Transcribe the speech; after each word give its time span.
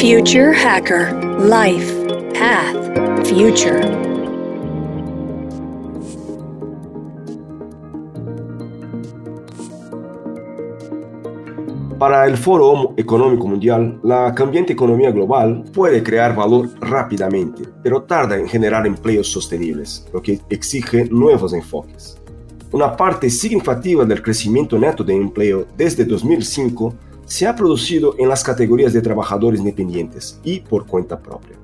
Future 0.00 0.54
Hacker 0.54 1.12
Life 1.40 1.92
Path 2.32 3.26
Future. 3.26 3.80
Para 11.98 12.26
el 12.26 12.36
Foro 12.36 12.94
Económico 12.96 13.48
Mundial, 13.48 13.98
la 14.04 14.32
cambiante 14.36 14.72
economía 14.72 15.10
global 15.10 15.64
puede 15.74 16.00
crear 16.04 16.36
valor 16.36 16.68
rápidamente, 16.80 17.64
pero 17.82 18.04
tarda 18.04 18.36
en 18.36 18.46
generar 18.46 18.86
empleos 18.86 19.26
sostenibles, 19.26 20.06
lo 20.12 20.22
que 20.22 20.38
exige 20.48 21.06
nuevos 21.06 21.52
enfoques. 21.52 22.16
Una 22.70 22.96
parte 22.96 23.28
significativa 23.28 24.04
del 24.04 24.22
crecimiento 24.22 24.78
neto 24.78 25.02
de 25.02 25.16
empleo 25.16 25.66
desde 25.76 26.04
2005 26.04 27.07
se 27.28 27.46
ha 27.46 27.54
producido 27.54 28.14
en 28.18 28.28
las 28.28 28.42
categorías 28.42 28.94
de 28.94 29.02
trabajadores 29.02 29.60
independientes 29.60 30.40
y 30.42 30.60
por 30.60 30.86
cuenta 30.86 31.20
propia, 31.20 31.56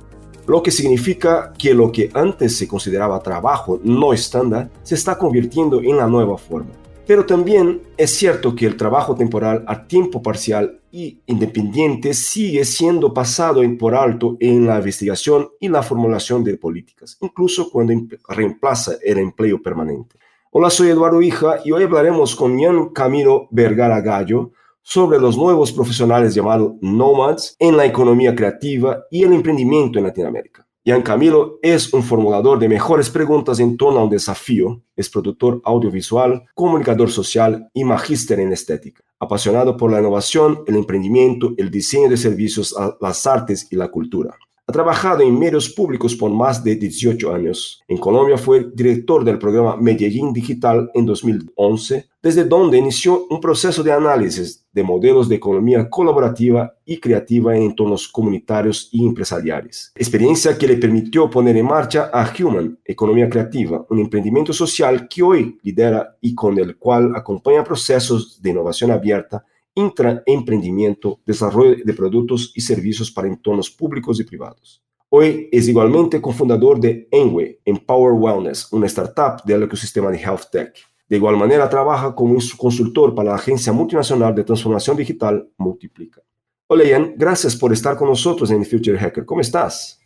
lo 0.47 0.63
que 0.63 0.71
significa 0.71 1.55
que 1.59 1.73
lo 1.73 1.91
que 1.91 2.11
antes 2.13 2.59
se 2.59 2.69
consideraba 2.69 3.21
trabajo 3.21 3.81
no 3.83 4.13
estándar 4.13 4.71
se 4.83 4.95
está 4.95 5.17
convirtiendo 5.17 5.81
en 5.81 5.97
la 5.97 6.07
nueva 6.07 6.37
forma. 6.37 6.71
Pero 7.07 7.25
también 7.25 7.81
es 7.97 8.15
cierto 8.15 8.55
que 8.55 8.67
el 8.67 8.77
trabajo 8.77 9.15
temporal 9.15 9.65
a 9.67 9.87
tiempo 9.87 10.23
parcial 10.23 10.81
y 10.91 11.21
independiente 11.27 12.15
sigue 12.15 12.65
siendo 12.65 13.13
pasado 13.13 13.63
por 13.79 13.95
alto 13.95 14.37
en 14.41 14.67
la 14.67 14.77
investigación 14.77 15.49
y 15.61 15.69
la 15.69 15.83
formulación 15.83 16.45
de 16.45 16.57
políticas, 16.57 17.17
incluso 17.21 17.71
cuando 17.71 17.95
reemplaza 18.29 18.97
el 19.03 19.19
empleo 19.19 19.61
permanente. 19.63 20.17
Hola, 20.51 20.71
soy 20.71 20.91
Eduardo 20.91 21.21
Hija 21.21 21.57
y 21.65 21.73
hoy 21.73 21.83
hablaremos 21.83 22.37
con 22.37 22.59
Ian 22.59 22.91
Camilo 22.91 23.49
Vergara 23.51 24.01
Gallo 24.01 24.53
sobre 24.85 25.19
los 25.19 25.37
nuevos 25.37 25.73
profesionales 25.73 26.35
llamados 26.35 26.75
nomads 26.81 27.57
en 27.59 27.77
la 27.77 27.87
economía 27.87 28.35
creativa 28.37 29.05
y 29.11 29.25
el 29.25 29.33
emprendimiento 29.33 29.99
en 29.99 30.05
Latinoamérica. 30.05 30.65
Ian 30.85 31.01
Camilo 31.01 31.59
es 31.63 31.95
un 31.95 32.03
formulador 32.03 32.59
de 32.59 32.69
mejores 32.69 33.09
preguntas 33.09 33.59
en 33.59 33.79
torno 33.79 34.01
a 34.01 34.05
un 34.05 34.11
desafío, 34.11 34.83
es 34.95 35.09
productor 35.09 35.63
audiovisual, 35.65 36.45
comunicador 36.55 37.11
social 37.11 37.71
y 37.73 37.85
magíster 37.85 38.39
en 38.39 38.53
estética. 38.53 39.03
Apasionado 39.19 39.79
por 39.79 39.91
la 39.91 40.01
innovación, 40.01 40.63
el 40.67 40.77
emprendimiento, 40.77 41.55
el 41.57 41.71
diseño 41.71 42.11
de 42.11 42.19
servicios, 42.19 42.77
las 43.01 43.27
artes 43.27 43.67
y 43.71 43.77
la 43.77 43.89
cultura. 43.89 44.37
Ha 44.67 44.73
trabajado 44.73 45.23
en 45.23 45.39
medios 45.39 45.69
públicos 45.69 46.15
por 46.15 46.31
más 46.31 46.65
de 46.65 46.77
18 46.77 47.35
años. 47.35 47.83
En 47.87 47.99
Colombia 47.99 48.39
fue 48.39 48.71
director 48.75 49.23
del 49.23 49.39
programa 49.39 49.77
Medellín 49.77 50.33
Digital 50.33 50.91
en 50.95 51.05
2011, 51.05 52.09
desde 52.23 52.45
donde 52.45 52.79
inició 52.79 53.27
un 53.29 53.43
proceso 53.43 53.83
de 53.83 53.93
análisis 53.93 54.65
de 54.73 54.83
modelos 54.83 55.29
de 55.29 55.37
economía 55.37 55.91
colaborativa 55.91 56.75
y 56.87 56.99
creativa 56.99 57.55
en 57.55 57.65
entornos 57.65 58.09
comunitarios 58.09 58.89
y 58.91 59.07
empresariales. 59.07 59.93
Experiencia 59.95 60.57
que 60.57 60.67
le 60.67 60.79
permitió 60.79 61.29
poner 61.29 61.59
en 61.59 61.67
marcha 61.67 62.11
a 62.11 62.33
Human, 62.39 62.79
Economía 62.87 63.29
Creativa, 63.29 63.85
un 63.91 63.99
emprendimiento 63.99 64.55
social 64.55 65.07
que 65.09 65.23
hoy 65.23 65.59
lidera 65.63 66.17
y 66.23 66.35
con 66.35 66.59
el 66.59 66.79
cual 66.79 67.15
acompaña 67.15 67.63
procesos 67.63 68.41
de 68.41 68.49
innovación 68.49 68.91
abierta 68.91 69.45
intraemprendimiento, 69.75 71.21
desarrollo 71.27 71.77
de 71.85 71.95
productos 71.95 72.53
y 72.55 72.61
servicios 72.61 73.11
para 73.11 73.29
entornos 73.29 73.71
públicos 73.71 74.21
y 74.21 74.25
privados. 74.25 74.83
Hoy 75.09 75.49
es 75.53 75.69
igualmente 75.69 76.21
cofundador 76.21 76.81
de 76.81 77.09
Enwe, 77.11 77.61
Empower 77.65 78.15
Wellness, 78.15 78.73
una 78.73 78.87
startup 78.87 79.45
del 79.45 79.63
ecosistema 79.63 80.11
de 80.11 80.19
Health 80.19 80.51
Tech. 80.51 80.75
De 81.09 81.17
igual 81.17 81.37
manera, 81.37 81.69
trabaja 81.69 82.15
como 82.15 82.37
consultor 82.57 83.15
para 83.15 83.31
la 83.31 83.37
agencia 83.37 83.73
multinacional 83.73 84.35
de 84.35 84.43
transformación 84.43 84.97
digital 84.97 85.49
Multiplica. 85.57 86.23
Hola 86.67 86.85
Ian, 86.85 87.15
gracias 87.17 87.55
por 87.55 87.73
estar 87.73 87.97
con 87.97 88.09
nosotros 88.09 88.51
en 88.51 88.65
Future 88.65 88.99
Hacker. 88.99 89.25
¿Cómo 89.25 89.41
estás? 89.41 90.01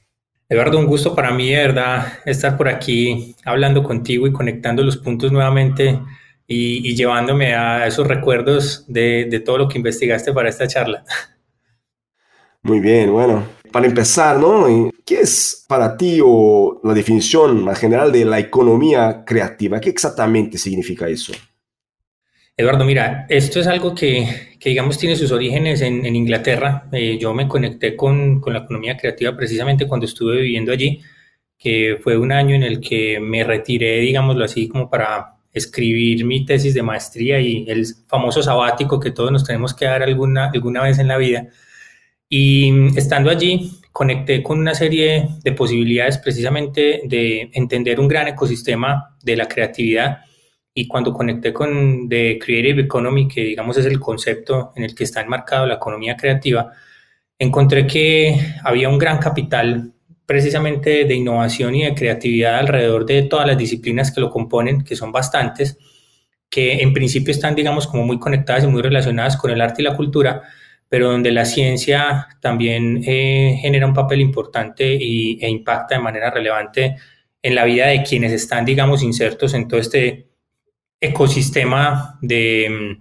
Eduardo, 0.48 0.78
un 0.78 0.86
gusto 0.86 1.14
para 1.14 1.30
mí, 1.30 1.50
verdad, 1.52 2.14
estar 2.26 2.56
por 2.56 2.68
aquí 2.68 3.36
hablando 3.44 3.82
contigo 3.82 4.26
y 4.26 4.32
conectando 4.32 4.82
los 4.82 4.96
puntos 4.96 5.30
nuevamente 5.30 6.00
y, 6.50 6.94
llevándome 6.94 7.54
a 7.54 7.86
esos 7.86 8.06
recuerdos 8.06 8.84
de, 8.88 9.26
de, 9.30 9.40
todo 9.40 9.58
lo 9.58 9.68
que 9.68 9.76
investigaste 9.76 10.32
para 10.32 10.48
esta 10.48 10.66
charla. 10.66 11.04
Muy 12.62 12.80
bien, 12.80 13.12
bueno, 13.12 13.46
para 13.70 13.86
empezar, 13.86 14.38
¿no? 14.38 14.90
¿Qué 15.04 15.20
es 15.20 15.64
para 15.68 15.96
ti 15.96 16.20
o 16.24 16.80
la 16.82 16.94
definición 16.94 17.62
más 17.64 17.78
general 17.78 18.10
de 18.10 18.24
la 18.24 18.38
economía 18.38 19.24
creativa? 19.26 19.78
¿Qué 19.78 19.90
exactamente 19.90 20.56
significa 20.56 21.06
eso? 21.06 21.34
Eduardo, 22.56 22.84
mira, 22.84 23.26
esto 23.28 23.60
es 23.60 23.66
algo 23.66 23.94
que, 23.94 24.56
que 24.58 24.70
digamos, 24.70 24.98
tiene 24.98 25.16
sus 25.16 25.30
orígenes 25.30 25.82
en, 25.82 26.04
en 26.04 26.16
Inglaterra. 26.16 26.88
Eh, 26.90 27.16
yo 27.18 27.32
me 27.32 27.46
conecté 27.46 27.94
con, 27.94 28.40
con, 28.40 28.54
la 28.54 28.60
economía 28.60 28.96
creativa 28.96 29.36
precisamente 29.36 29.86
cuando 29.86 30.06
estuve 30.06 30.40
viviendo 30.40 30.72
allí, 30.72 31.00
que 31.56 31.98
fue 32.02 32.16
un 32.18 32.32
año 32.32 32.56
en 32.56 32.64
el 32.64 32.80
que 32.80 33.20
me 33.20 33.44
retiré, 33.44 34.00
digámoslo 34.00 34.44
así, 34.44 34.66
como 34.66 34.90
para 34.90 35.37
escribir 35.58 36.24
mi 36.24 36.44
tesis 36.44 36.74
de 36.74 36.82
maestría 36.82 37.40
y 37.40 37.64
el 37.68 37.86
famoso 38.06 38.42
sabático 38.42 38.98
que 38.98 39.10
todos 39.10 39.30
nos 39.30 39.44
tenemos 39.44 39.74
que 39.74 39.84
dar 39.84 40.02
alguna, 40.02 40.50
alguna 40.50 40.82
vez 40.82 40.98
en 40.98 41.08
la 41.08 41.16
vida. 41.18 41.48
Y 42.28 42.96
estando 42.96 43.30
allí, 43.30 43.70
conecté 43.92 44.42
con 44.42 44.58
una 44.58 44.74
serie 44.74 45.28
de 45.42 45.52
posibilidades 45.52 46.18
precisamente 46.18 47.02
de 47.04 47.50
entender 47.52 47.98
un 47.98 48.08
gran 48.08 48.28
ecosistema 48.28 49.16
de 49.22 49.36
la 49.36 49.48
creatividad. 49.48 50.18
Y 50.72 50.86
cuando 50.86 51.12
conecté 51.12 51.52
con 51.52 52.08
The 52.08 52.38
Creative 52.38 52.82
Economy, 52.82 53.26
que 53.26 53.42
digamos 53.42 53.76
es 53.78 53.86
el 53.86 53.98
concepto 53.98 54.72
en 54.76 54.84
el 54.84 54.94
que 54.94 55.04
está 55.04 55.20
enmarcado 55.20 55.66
la 55.66 55.74
economía 55.74 56.16
creativa, 56.16 56.70
encontré 57.38 57.86
que 57.86 58.36
había 58.62 58.88
un 58.88 58.98
gran 58.98 59.18
capital 59.18 59.92
precisamente 60.28 61.06
de 61.06 61.14
innovación 61.14 61.74
y 61.74 61.84
de 61.84 61.94
creatividad 61.94 62.58
alrededor 62.58 63.06
de 63.06 63.22
todas 63.22 63.46
las 63.46 63.56
disciplinas 63.56 64.12
que 64.12 64.20
lo 64.20 64.28
componen, 64.28 64.84
que 64.84 64.94
son 64.94 65.10
bastantes, 65.10 65.78
que 66.50 66.82
en 66.82 66.92
principio 66.92 67.32
están, 67.32 67.54
digamos, 67.54 67.86
como 67.86 68.04
muy 68.04 68.18
conectadas 68.18 68.64
y 68.64 68.66
muy 68.66 68.82
relacionadas 68.82 69.38
con 69.38 69.50
el 69.50 69.62
arte 69.62 69.80
y 69.80 69.86
la 69.86 69.96
cultura, 69.96 70.42
pero 70.86 71.10
donde 71.10 71.30
la 71.32 71.46
ciencia 71.46 72.28
también 72.42 73.02
eh, 73.06 73.58
genera 73.62 73.86
un 73.86 73.94
papel 73.94 74.20
importante 74.20 74.84
y, 75.00 75.42
e 75.42 75.48
impacta 75.48 75.94
de 75.94 76.02
manera 76.02 76.30
relevante 76.30 76.96
en 77.40 77.54
la 77.54 77.64
vida 77.64 77.86
de 77.86 78.02
quienes 78.02 78.32
están, 78.32 78.66
digamos, 78.66 79.02
insertos 79.02 79.54
en 79.54 79.66
todo 79.66 79.80
este 79.80 80.28
ecosistema 81.00 82.18
de, 82.20 82.98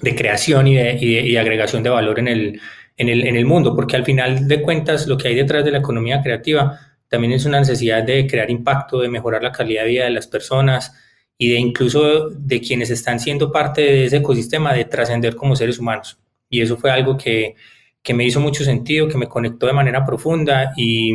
de 0.00 0.14
creación 0.16 0.66
y 0.66 0.74
de, 0.74 0.98
y 1.00 1.32
de 1.34 1.38
agregación 1.38 1.84
de 1.84 1.90
valor 1.90 2.18
en 2.18 2.26
el, 2.26 2.60
en 3.02 3.08
el, 3.08 3.26
en 3.26 3.36
el 3.36 3.44
mundo, 3.44 3.74
porque 3.74 3.96
al 3.96 4.04
final 4.04 4.48
de 4.48 4.62
cuentas 4.62 5.06
lo 5.06 5.18
que 5.18 5.28
hay 5.28 5.34
detrás 5.34 5.64
de 5.64 5.72
la 5.72 5.78
economía 5.78 6.22
creativa 6.22 6.78
también 7.08 7.32
es 7.34 7.44
una 7.44 7.60
necesidad 7.60 8.02
de 8.02 8.26
crear 8.26 8.50
impacto, 8.50 9.00
de 9.00 9.08
mejorar 9.08 9.42
la 9.42 9.52
calidad 9.52 9.82
de 9.82 9.90
vida 9.90 10.04
de 10.04 10.10
las 10.10 10.26
personas 10.26 10.94
y 11.36 11.50
de 11.50 11.58
incluso 11.58 12.30
de 12.30 12.60
quienes 12.60 12.90
están 12.90 13.20
siendo 13.20 13.52
parte 13.52 13.82
de 13.82 14.04
ese 14.06 14.16
ecosistema, 14.18 14.72
de 14.72 14.86
trascender 14.86 15.36
como 15.36 15.54
seres 15.54 15.78
humanos. 15.78 16.18
Y 16.48 16.62
eso 16.62 16.76
fue 16.76 16.90
algo 16.90 17.18
que, 17.18 17.54
que 18.02 18.14
me 18.14 18.24
hizo 18.24 18.40
mucho 18.40 18.64
sentido, 18.64 19.08
que 19.08 19.18
me 19.18 19.28
conectó 19.28 19.66
de 19.66 19.72
manera 19.72 20.06
profunda 20.06 20.72
y, 20.76 21.14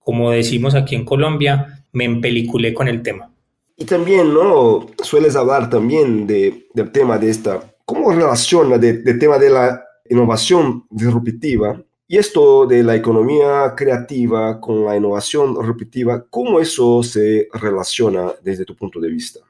como 0.00 0.30
decimos 0.30 0.74
aquí 0.74 0.96
en 0.96 1.04
Colombia, 1.04 1.84
me 1.92 2.06
empeliculé 2.06 2.74
con 2.74 2.88
el 2.88 3.02
tema. 3.02 3.30
Y 3.76 3.84
también, 3.84 4.34
¿no? 4.34 4.86
Sueles 5.02 5.36
hablar 5.36 5.70
también 5.70 6.26
de, 6.26 6.66
del 6.74 6.90
tema 6.90 7.18
de 7.18 7.30
esta, 7.30 7.60
¿cómo 7.84 8.10
relaciona 8.10 8.78
del 8.78 9.04
de 9.04 9.14
tema 9.14 9.38
de 9.38 9.50
la 9.50 9.84
innovación 10.10 10.84
disruptiva. 10.90 11.82
Y 12.06 12.18
esto 12.18 12.66
de 12.66 12.82
la 12.82 12.96
economía 12.96 13.72
creativa 13.76 14.60
con 14.60 14.84
la 14.84 14.96
innovación 14.96 15.54
disruptiva, 15.54 16.26
¿cómo 16.28 16.60
eso 16.60 17.02
se 17.02 17.48
relaciona 17.54 18.32
desde 18.42 18.64
tu 18.64 18.74
punto 18.74 19.00
de 19.00 19.08
vista? 19.08 19.40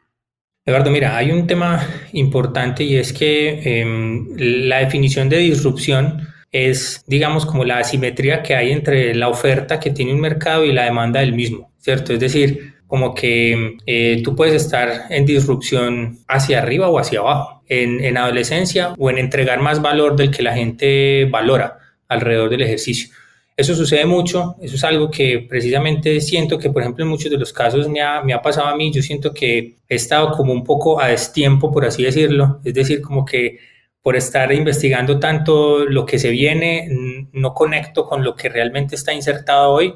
Eduardo, 0.67 0.91
mira, 0.91 1.17
hay 1.17 1.33
un 1.33 1.47
tema 1.47 1.83
importante 2.13 2.85
y 2.85 2.97
es 2.97 3.15
que 3.15 3.81
em, 3.81 4.29
la 4.37 4.79
definición 4.79 5.31
de 5.31 5.39
disrupción 5.39 6.29
es, 6.53 7.03
digamos, 7.07 7.47
como 7.47 7.65
la 7.65 7.79
asimetría 7.79 8.43
que 8.43 8.55
hay 8.55 8.73
entre 8.73 9.15
la 9.15 9.29
oferta 9.29 9.81
que 9.81 9.91
tiene 9.91 10.13
un 10.13 10.21
mercado 10.21 10.65
y 10.65 10.73
la 10.73 10.85
demanda 10.85 11.21
del 11.21 11.33
mismo, 11.33 11.73
¿cierto? 11.79 12.13
Es 12.13 12.21
decir, 12.21 12.75
como 12.91 13.15
que 13.15 13.77
eh, 13.87 14.21
tú 14.25 14.35
puedes 14.35 14.61
estar 14.61 15.05
en 15.11 15.25
disrupción 15.25 16.19
hacia 16.27 16.59
arriba 16.59 16.89
o 16.89 16.99
hacia 16.99 17.21
abajo, 17.21 17.63
en, 17.69 18.03
en, 18.05 18.19
adolescencia 18.19 18.95
o 18.99 19.11
en 19.11 19.19
entregar 19.19 19.61
más 19.61 19.81
valor 19.81 20.17
del 20.17 20.33
que 20.33 20.43
la 20.43 20.55
gente 20.55 21.25
valora 21.27 21.79
alrededor 22.09 22.51
del 22.51 22.63
ejercicio. 22.63 23.15
Eso 23.57 23.77
sucede 23.77 24.07
mucho, 24.07 24.57
eso 24.61 24.75
es 24.75 24.83
algo 24.83 25.09
que 25.09 25.47
precisamente 25.49 26.21
siento 26.21 26.59
que, 26.59 26.71
por 26.71 26.83
ejemplo, 26.83 27.05
en 27.05 27.11
muchos 27.11 27.31
de 27.31 27.39
los 27.39 27.53
casos 27.53 27.89
me 27.89 28.03
ha, 28.03 28.23
me 28.23 28.33
ha 28.33 28.43
pasado 28.43 28.67
a 28.67 28.75
mí, 28.75 28.93
yo 28.93 29.03
siento 29.03 29.33
que 29.33 29.77
he 29.89 29.95
estado 29.95 30.33
como 30.33 30.53
un 30.53 30.65
poco 30.65 31.01
a 31.01 31.07
destiempo, 31.07 31.71
por 31.71 31.85
así 31.85 32.03
decirlo, 32.03 32.61
es 32.65 32.75
decir, 32.75 33.01
como 33.01 33.25
que 33.25 33.61
por 34.03 34.17
estar 34.17 34.53
investigando 34.53 35.21
tanto 35.21 35.85
lo 35.85 36.05
que 36.05 36.19
se 36.19 36.31
viene, 36.31 36.89
no 37.33 37.55
conecto 37.55 38.05
con 38.05 38.25
lo 38.25 38.35
que 38.35 38.49
realmente 38.49 38.97
está 38.97 39.13
insertado 39.13 39.71
hoy. 39.71 39.95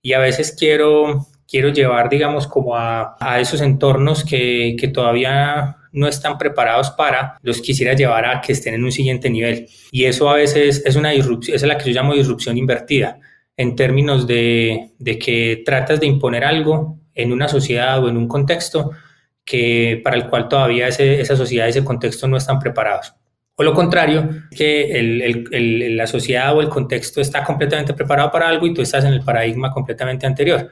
Y 0.00 0.14
a 0.14 0.18
veces 0.18 0.56
quiero 0.58 1.26
quiero 1.52 1.68
llevar, 1.68 2.08
digamos, 2.08 2.46
como 2.46 2.74
a, 2.74 3.14
a 3.20 3.38
esos 3.38 3.60
entornos 3.60 4.24
que, 4.24 4.74
que 4.80 4.88
todavía 4.88 5.76
no 5.92 6.08
están 6.08 6.38
preparados 6.38 6.90
para, 6.92 7.36
los 7.42 7.60
quisiera 7.60 7.92
llevar 7.92 8.24
a 8.24 8.40
que 8.40 8.52
estén 8.52 8.72
en 8.72 8.82
un 8.82 8.90
siguiente 8.90 9.28
nivel. 9.28 9.68
Y 9.90 10.06
eso 10.06 10.30
a 10.30 10.36
veces 10.36 10.82
es 10.86 10.96
una 10.96 11.10
disrupción, 11.10 11.54
es 11.54 11.62
la 11.62 11.76
que 11.76 11.92
yo 11.92 11.94
llamo 11.94 12.14
disrupción 12.14 12.56
invertida, 12.56 13.20
en 13.54 13.76
términos 13.76 14.26
de, 14.26 14.92
de 14.98 15.18
que 15.18 15.62
tratas 15.62 16.00
de 16.00 16.06
imponer 16.06 16.42
algo 16.42 16.98
en 17.14 17.32
una 17.32 17.48
sociedad 17.48 18.02
o 18.02 18.08
en 18.08 18.16
un 18.16 18.28
contexto 18.28 18.92
que 19.44 20.00
para 20.02 20.16
el 20.16 20.28
cual 20.28 20.48
todavía 20.48 20.88
esa 20.88 21.36
sociedad 21.36 21.68
ese 21.68 21.84
contexto 21.84 22.26
no 22.28 22.38
están 22.38 22.60
preparados. 22.60 23.12
O 23.56 23.62
lo 23.62 23.74
contrario, 23.74 24.30
que 24.56 24.98
el, 24.98 25.96
la 25.98 26.06
sociedad 26.06 26.56
o 26.56 26.62
el 26.62 26.70
contexto 26.70 27.20
está 27.20 27.44
completamente 27.44 27.92
preparado 27.92 28.30
para 28.30 28.48
algo 28.48 28.66
y 28.66 28.72
tú 28.72 28.80
estás 28.80 29.04
en 29.04 29.12
el 29.12 29.22
paradigma 29.22 29.70
completamente 29.70 30.26
anterior. 30.26 30.70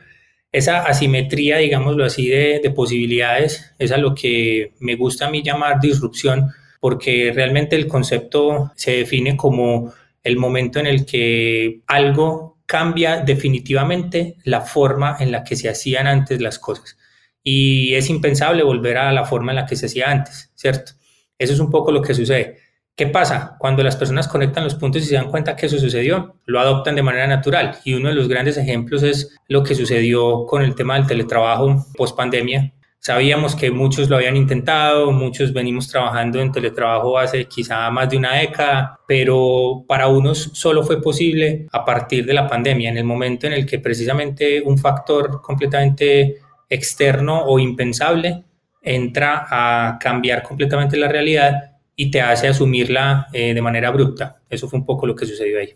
Esa 0.53 0.83
asimetría, 0.83 1.59
digámoslo 1.59 2.05
así, 2.05 2.29
de, 2.29 2.61
de 2.63 2.71
posibilidades 2.71 3.73
es 3.79 3.93
a 3.93 3.99
lo 3.99 4.15
que 4.15 4.73
me 4.81 4.97
gusta 4.97 5.27
a 5.27 5.31
mí 5.31 5.43
llamar 5.43 5.81
disrupción, 5.81 6.51
porque 6.81 7.33
realmente 7.35 7.77
el 7.77 7.87
concepto 7.87 8.73
se 8.75 8.93
define 8.93 9.37
como 9.37 9.93
el 10.23 10.37
momento 10.37 10.81
en 10.81 10.87
el 10.87 11.07
que 11.07 11.83
algo 11.87 12.59
cambia 12.67 13.19
definitivamente 13.19 14.37
la 14.45 14.61
forma 14.61 15.17
en 15.19 15.33
la 15.33 15.43
que 15.45 15.57
se 15.57 15.69
hacían 15.69 16.07
antes 16.07 16.41
las 16.41 16.59
cosas. 16.59 16.97
Y 17.43 17.95
es 17.95 18.11
impensable 18.11 18.63
volver 18.63 18.99
a 18.99 19.13
la 19.13 19.25
forma 19.25 19.53
en 19.53 19.57
la 19.57 19.67
que 19.67 19.77
se 19.77 19.87
hacía 19.87 20.11
antes, 20.11 20.53
¿cierto? 20.55 20.93
Eso 21.39 21.53
es 21.53 21.61
un 21.61 21.71
poco 21.71 21.91
lo 21.91 22.03
que 22.03 22.15
sucede. 22.15 22.59
¿Qué 23.01 23.07
pasa? 23.07 23.57
Cuando 23.59 23.83
las 23.83 23.97
personas 23.97 24.29
conectan 24.29 24.63
los 24.63 24.75
puntos 24.75 25.01
y 25.01 25.07
se 25.07 25.15
dan 25.15 25.31
cuenta 25.31 25.57
que 25.57 25.65
eso 25.65 25.79
sucedió, 25.79 26.37
lo 26.45 26.61
adoptan 26.61 26.97
de 26.97 27.03
manera 27.03 27.27
natural. 27.27 27.79
Y 27.83 27.95
uno 27.95 28.11
de 28.11 28.15
los 28.15 28.29
grandes 28.29 28.59
ejemplos 28.59 29.03
es 29.03 29.39
lo 29.49 29.63
que 29.63 29.75
sucedió 29.75 30.45
con 30.45 30.61
el 30.61 30.75
tema 30.75 30.97
del 30.97 31.07
teletrabajo 31.07 31.87
post 31.97 32.15
pandemia. 32.15 32.75
Sabíamos 32.99 33.57
que 33.57 33.71
muchos 33.71 34.11
lo 34.11 34.17
habían 34.17 34.37
intentado, 34.37 35.13
muchos 35.13 35.55
venimos 35.55 35.89
trabajando 35.89 36.43
en 36.43 36.53
teletrabajo 36.53 37.17
hace 37.17 37.47
quizá 37.47 37.91
más 37.91 38.11
de 38.11 38.19
una 38.19 38.35
década, 38.35 39.01
pero 39.09 39.83
para 39.89 40.09
unos 40.09 40.51
solo 40.53 40.83
fue 40.83 41.01
posible 41.01 41.69
a 41.73 41.83
partir 41.87 42.27
de 42.27 42.35
la 42.35 42.47
pandemia, 42.47 42.91
en 42.91 42.99
el 42.99 43.05
momento 43.05 43.47
en 43.47 43.55
el 43.55 43.65
que 43.65 43.79
precisamente 43.79 44.61
un 44.61 44.77
factor 44.77 45.41
completamente 45.41 46.37
externo 46.69 47.45
o 47.47 47.59
impensable 47.59 48.45
entra 48.83 49.47
a 49.49 49.99
cambiar 49.99 50.43
completamente 50.43 50.99
la 50.99 51.09
realidad 51.09 51.70
y 52.01 52.11
te 52.11 52.23
hace 52.23 52.49
asumirla 52.49 53.27
eh, 53.31 53.53
de 53.53 53.61
manera 53.61 53.89
abrupta. 53.89 54.41
Eso 54.49 54.67
fue 54.71 54.79
un 54.79 54.87
poco 54.87 55.07
lo 55.07 55.15
que 55.15 55.27
sucedió 55.27 55.59
ahí. 55.59 55.75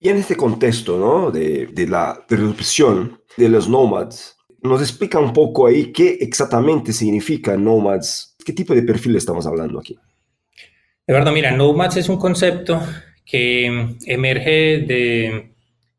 Y 0.00 0.08
en 0.08 0.16
este 0.16 0.34
contexto 0.34 0.98
¿no? 0.98 1.30
de, 1.30 1.68
de 1.68 1.86
la 1.86 2.20
disrupción 2.28 3.20
de 3.36 3.48
los 3.48 3.68
nomads, 3.68 4.36
nos 4.60 4.80
explica 4.80 5.20
un 5.20 5.32
poco 5.32 5.68
ahí 5.68 5.92
qué 5.92 6.18
exactamente 6.20 6.92
significa 6.92 7.56
nomads, 7.56 8.34
qué 8.44 8.52
tipo 8.52 8.74
de 8.74 8.82
perfil 8.82 9.14
estamos 9.14 9.46
hablando 9.46 9.78
aquí. 9.78 9.96
Eduardo, 11.06 11.30
mira, 11.30 11.52
nomads 11.52 11.96
es 11.96 12.08
un 12.08 12.16
concepto 12.16 12.82
que 13.24 13.94
emerge 14.04 14.80
de, 14.80 15.52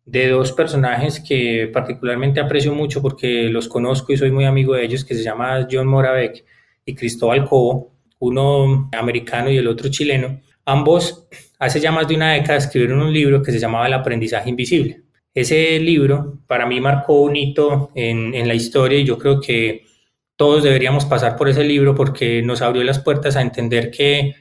de 0.04 0.28
dos 0.28 0.52
personajes 0.52 1.22
que 1.22 1.70
particularmente 1.72 2.42
aprecio 2.42 2.74
mucho 2.76 3.02
porque 3.02 3.44
los 3.44 3.70
conozco 3.70 4.12
y 4.12 4.18
soy 4.18 4.30
muy 4.30 4.44
amigo 4.44 4.74
de 4.74 4.84
ellos, 4.84 5.06
que 5.06 5.16
se 5.16 5.24
llama 5.24 5.70
John 5.72 5.88
Moravec 5.88 6.44
y 6.84 6.96
Cristóbal 6.96 7.48
Cobo 7.48 7.97
uno 8.20 8.90
americano 8.94 9.50
y 9.50 9.58
el 9.58 9.68
otro 9.68 9.90
chileno, 9.90 10.42
ambos 10.66 11.28
hace 11.60 11.80
ya 11.80 11.92
más 11.92 12.08
de 12.08 12.16
una 12.16 12.34
década 12.34 12.58
escribieron 12.58 13.02
un 13.02 13.14
libro 13.14 13.42
que 13.42 13.52
se 13.52 13.60
llamaba 13.60 13.88
El 13.88 13.94
aprendizaje 13.94 14.50
invisible. 14.50 15.04
Ese 15.34 15.80
libro 15.80 16.40
para 16.48 16.66
mí 16.66 16.82
marcó 16.82 17.22
un 17.22 17.36
hito 17.36 17.92
en, 17.96 18.34
en 18.34 18.48
la 18.48 18.56
historia 18.56 19.00
y 19.00 19.06
yo 19.06 19.18
creo 19.18 19.40
que 19.40 19.84
todos 20.36 20.64
deberíamos 20.64 21.06
pasar 21.06 21.36
por 21.36 21.50
ese 21.50 21.64
libro 21.64 21.96
porque 21.96 22.42
nos 22.42 22.62
abrió 22.62 22.84
las 22.84 23.00
puertas 23.00 23.36
a 23.36 23.42
entender 23.42 23.92
que 23.92 24.36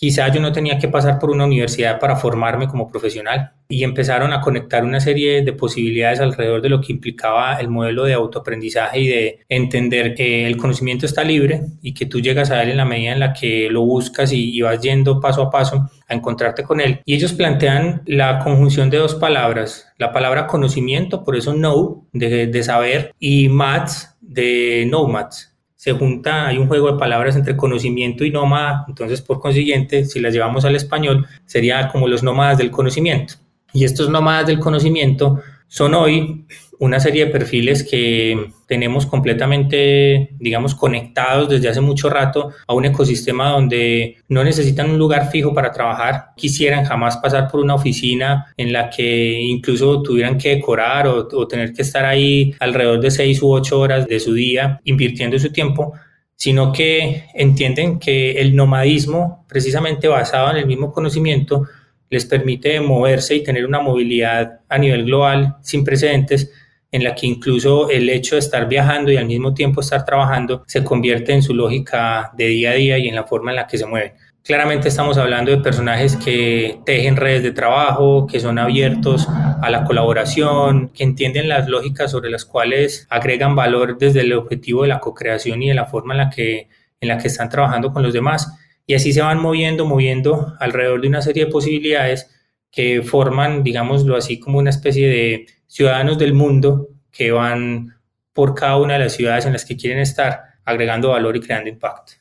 Quizá 0.00 0.28
yo 0.32 0.40
no 0.40 0.50
tenía 0.50 0.78
que 0.78 0.88
pasar 0.88 1.18
por 1.18 1.30
una 1.30 1.44
universidad 1.44 2.00
para 2.00 2.16
formarme 2.16 2.66
como 2.68 2.88
profesional 2.88 3.52
y 3.68 3.84
empezaron 3.84 4.32
a 4.32 4.40
conectar 4.40 4.82
una 4.82 4.98
serie 4.98 5.42
de 5.42 5.52
posibilidades 5.52 6.20
alrededor 6.20 6.62
de 6.62 6.70
lo 6.70 6.80
que 6.80 6.94
implicaba 6.94 7.60
el 7.60 7.68
modelo 7.68 8.04
de 8.04 8.14
autoaprendizaje 8.14 8.98
y 8.98 9.08
de 9.08 9.40
entender 9.50 10.14
que 10.14 10.46
el 10.46 10.56
conocimiento 10.56 11.04
está 11.04 11.22
libre 11.22 11.66
y 11.82 11.92
que 11.92 12.06
tú 12.06 12.22
llegas 12.22 12.50
a 12.50 12.62
él 12.62 12.70
en 12.70 12.78
la 12.78 12.86
medida 12.86 13.12
en 13.12 13.20
la 13.20 13.34
que 13.34 13.68
lo 13.68 13.82
buscas 13.82 14.32
y, 14.32 14.58
vas 14.62 14.80
yendo 14.80 15.20
paso 15.20 15.42
a 15.42 15.50
paso 15.50 15.90
a 16.08 16.14
encontrarte 16.14 16.62
con 16.62 16.80
él. 16.80 17.02
Y 17.04 17.14
ellos 17.14 17.34
plantean 17.34 18.00
la 18.06 18.38
conjunción 18.38 18.88
de 18.88 18.96
dos 18.96 19.16
palabras, 19.16 19.92
la 19.98 20.12
palabra 20.12 20.46
conocimiento, 20.46 21.24
por 21.24 21.36
eso 21.36 21.52
know, 21.52 22.06
de, 22.14 22.46
de 22.46 22.62
saber, 22.62 23.14
y 23.18 23.50
maths, 23.50 24.16
de 24.22 24.86
nomads, 24.90 25.49
se 25.80 25.92
junta, 25.92 26.46
hay 26.46 26.58
un 26.58 26.68
juego 26.68 26.92
de 26.92 26.98
palabras 26.98 27.36
entre 27.36 27.56
conocimiento 27.56 28.22
y 28.22 28.30
nómada, 28.30 28.84
entonces 28.86 29.22
por 29.22 29.40
consiguiente, 29.40 30.04
si 30.04 30.20
las 30.20 30.34
llevamos 30.34 30.66
al 30.66 30.76
español, 30.76 31.26
sería 31.46 31.88
como 31.88 32.06
los 32.06 32.22
nómadas 32.22 32.58
del 32.58 32.70
conocimiento. 32.70 33.36
Y 33.72 33.84
estos 33.84 34.10
nómadas 34.10 34.46
del 34.46 34.58
conocimiento 34.58 35.40
son 35.70 35.94
hoy 35.94 36.46
una 36.80 36.98
serie 36.98 37.26
de 37.26 37.30
perfiles 37.30 37.84
que 37.84 38.50
tenemos 38.66 39.06
completamente, 39.06 40.30
digamos, 40.40 40.74
conectados 40.74 41.48
desde 41.48 41.68
hace 41.68 41.80
mucho 41.80 42.10
rato 42.10 42.50
a 42.66 42.74
un 42.74 42.86
ecosistema 42.86 43.50
donde 43.50 44.16
no 44.28 44.42
necesitan 44.42 44.90
un 44.90 44.98
lugar 44.98 45.30
fijo 45.30 45.54
para 45.54 45.70
trabajar, 45.70 46.30
quisieran 46.36 46.84
jamás 46.84 47.18
pasar 47.18 47.48
por 47.48 47.60
una 47.60 47.76
oficina 47.76 48.46
en 48.56 48.72
la 48.72 48.90
que 48.90 49.40
incluso 49.42 50.02
tuvieran 50.02 50.38
que 50.38 50.56
decorar 50.56 51.06
o, 51.06 51.46
tener 51.46 51.72
que 51.72 51.82
estar 51.82 52.04
ahí 52.04 52.52
alrededor 52.58 53.00
de 53.00 53.12
seis 53.12 53.40
u 53.40 53.52
ocho 53.52 53.78
horas 53.78 54.08
de 54.08 54.18
su 54.18 54.34
día 54.34 54.80
invirtiendo 54.84 55.38
su 55.38 55.52
tiempo, 55.52 55.92
sino 56.34 56.72
que 56.72 57.26
entienden 57.34 58.00
que 58.00 58.40
el 58.40 58.56
nomadismo, 58.56 59.44
precisamente 59.48 60.08
basado 60.08 60.50
en 60.50 60.56
el 60.56 60.66
mismo 60.66 60.92
conocimiento, 60.92 61.68
les 62.10 62.26
permite 62.26 62.80
moverse 62.80 63.36
y 63.36 63.42
tener 63.42 63.64
una 63.64 63.80
movilidad 63.80 64.60
a 64.68 64.78
nivel 64.78 65.04
global 65.04 65.56
sin 65.62 65.84
precedentes 65.84 66.52
en 66.92 67.04
la 67.04 67.14
que 67.14 67.26
incluso 67.26 67.88
el 67.88 68.10
hecho 68.10 68.34
de 68.34 68.40
estar 68.40 68.68
viajando 68.68 69.12
y 69.12 69.16
al 69.16 69.26
mismo 69.26 69.54
tiempo 69.54 69.80
estar 69.80 70.04
trabajando 70.04 70.64
se 70.66 70.82
convierte 70.82 71.32
en 71.32 71.42
su 71.42 71.54
lógica 71.54 72.32
de 72.36 72.46
día 72.46 72.70
a 72.72 72.74
día 72.74 72.98
y 72.98 73.08
en 73.08 73.14
la 73.14 73.24
forma 73.24 73.52
en 73.52 73.56
la 73.56 73.66
que 73.66 73.78
se 73.78 73.86
mueven. 73.86 74.12
Claramente 74.42 74.88
estamos 74.88 75.18
hablando 75.18 75.50
de 75.50 75.58
personajes 75.58 76.16
que 76.16 76.80
tejen 76.86 77.16
redes 77.16 77.42
de 77.42 77.52
trabajo, 77.52 78.26
que 78.26 78.40
son 78.40 78.58
abiertos 78.58 79.28
a 79.28 79.68
la 79.70 79.84
colaboración, 79.84 80.88
que 80.88 81.04
entienden 81.04 81.48
las 81.48 81.68
lógicas 81.68 82.10
sobre 82.10 82.30
las 82.30 82.46
cuales 82.46 83.06
agregan 83.10 83.54
valor 83.54 83.98
desde 83.98 84.22
el 84.22 84.32
objetivo 84.32 84.82
de 84.82 84.88
la 84.88 84.98
co-creación 84.98 85.62
y 85.62 85.68
de 85.68 85.74
la 85.74 85.84
forma 85.84 86.14
en 86.14 86.18
la 86.18 86.30
que, 86.30 86.68
en 87.00 87.08
la 87.08 87.18
que 87.18 87.28
están 87.28 87.50
trabajando 87.50 87.92
con 87.92 88.02
los 88.02 88.14
demás. 88.14 88.50
Y 88.90 88.94
así 88.94 89.12
se 89.12 89.20
van 89.20 89.40
moviendo, 89.40 89.86
moviendo 89.86 90.52
alrededor 90.58 91.00
de 91.00 91.06
una 91.06 91.22
serie 91.22 91.44
de 91.44 91.52
posibilidades 91.52 92.28
que 92.72 93.02
forman, 93.02 93.62
digámoslo 93.62 94.16
así, 94.16 94.40
como 94.40 94.58
una 94.58 94.70
especie 94.70 95.06
de 95.06 95.46
ciudadanos 95.68 96.18
del 96.18 96.34
mundo 96.34 96.88
que 97.12 97.30
van 97.30 97.94
por 98.32 98.52
cada 98.52 98.78
una 98.78 98.94
de 98.94 98.98
las 98.98 99.12
ciudades 99.12 99.46
en 99.46 99.52
las 99.52 99.64
que 99.64 99.76
quieren 99.76 100.00
estar, 100.00 100.40
agregando 100.64 101.10
valor 101.10 101.36
y 101.36 101.40
creando 101.40 101.70
impacto. 101.70 102.14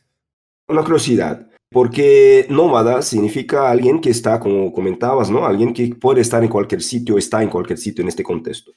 Una 0.68 0.84
curiosidad, 0.84 1.48
porque 1.72 2.46
nómada 2.50 3.02
significa 3.02 3.68
alguien 3.68 4.00
que 4.00 4.12
está, 4.12 4.40
como 4.40 4.72
comentabas, 4.72 5.32
¿no? 5.32 5.48
Alguien 5.48 5.74
que 5.74 5.96
puede 5.96 6.22
estar 6.22 6.44
en 6.44 6.50
cualquier 6.50 6.84
sitio, 6.84 7.18
está 7.18 7.42
en 7.42 7.50
cualquier 7.50 7.80
sitio 7.80 8.04
en 8.04 8.10
este 8.10 8.22
contexto. 8.22 8.74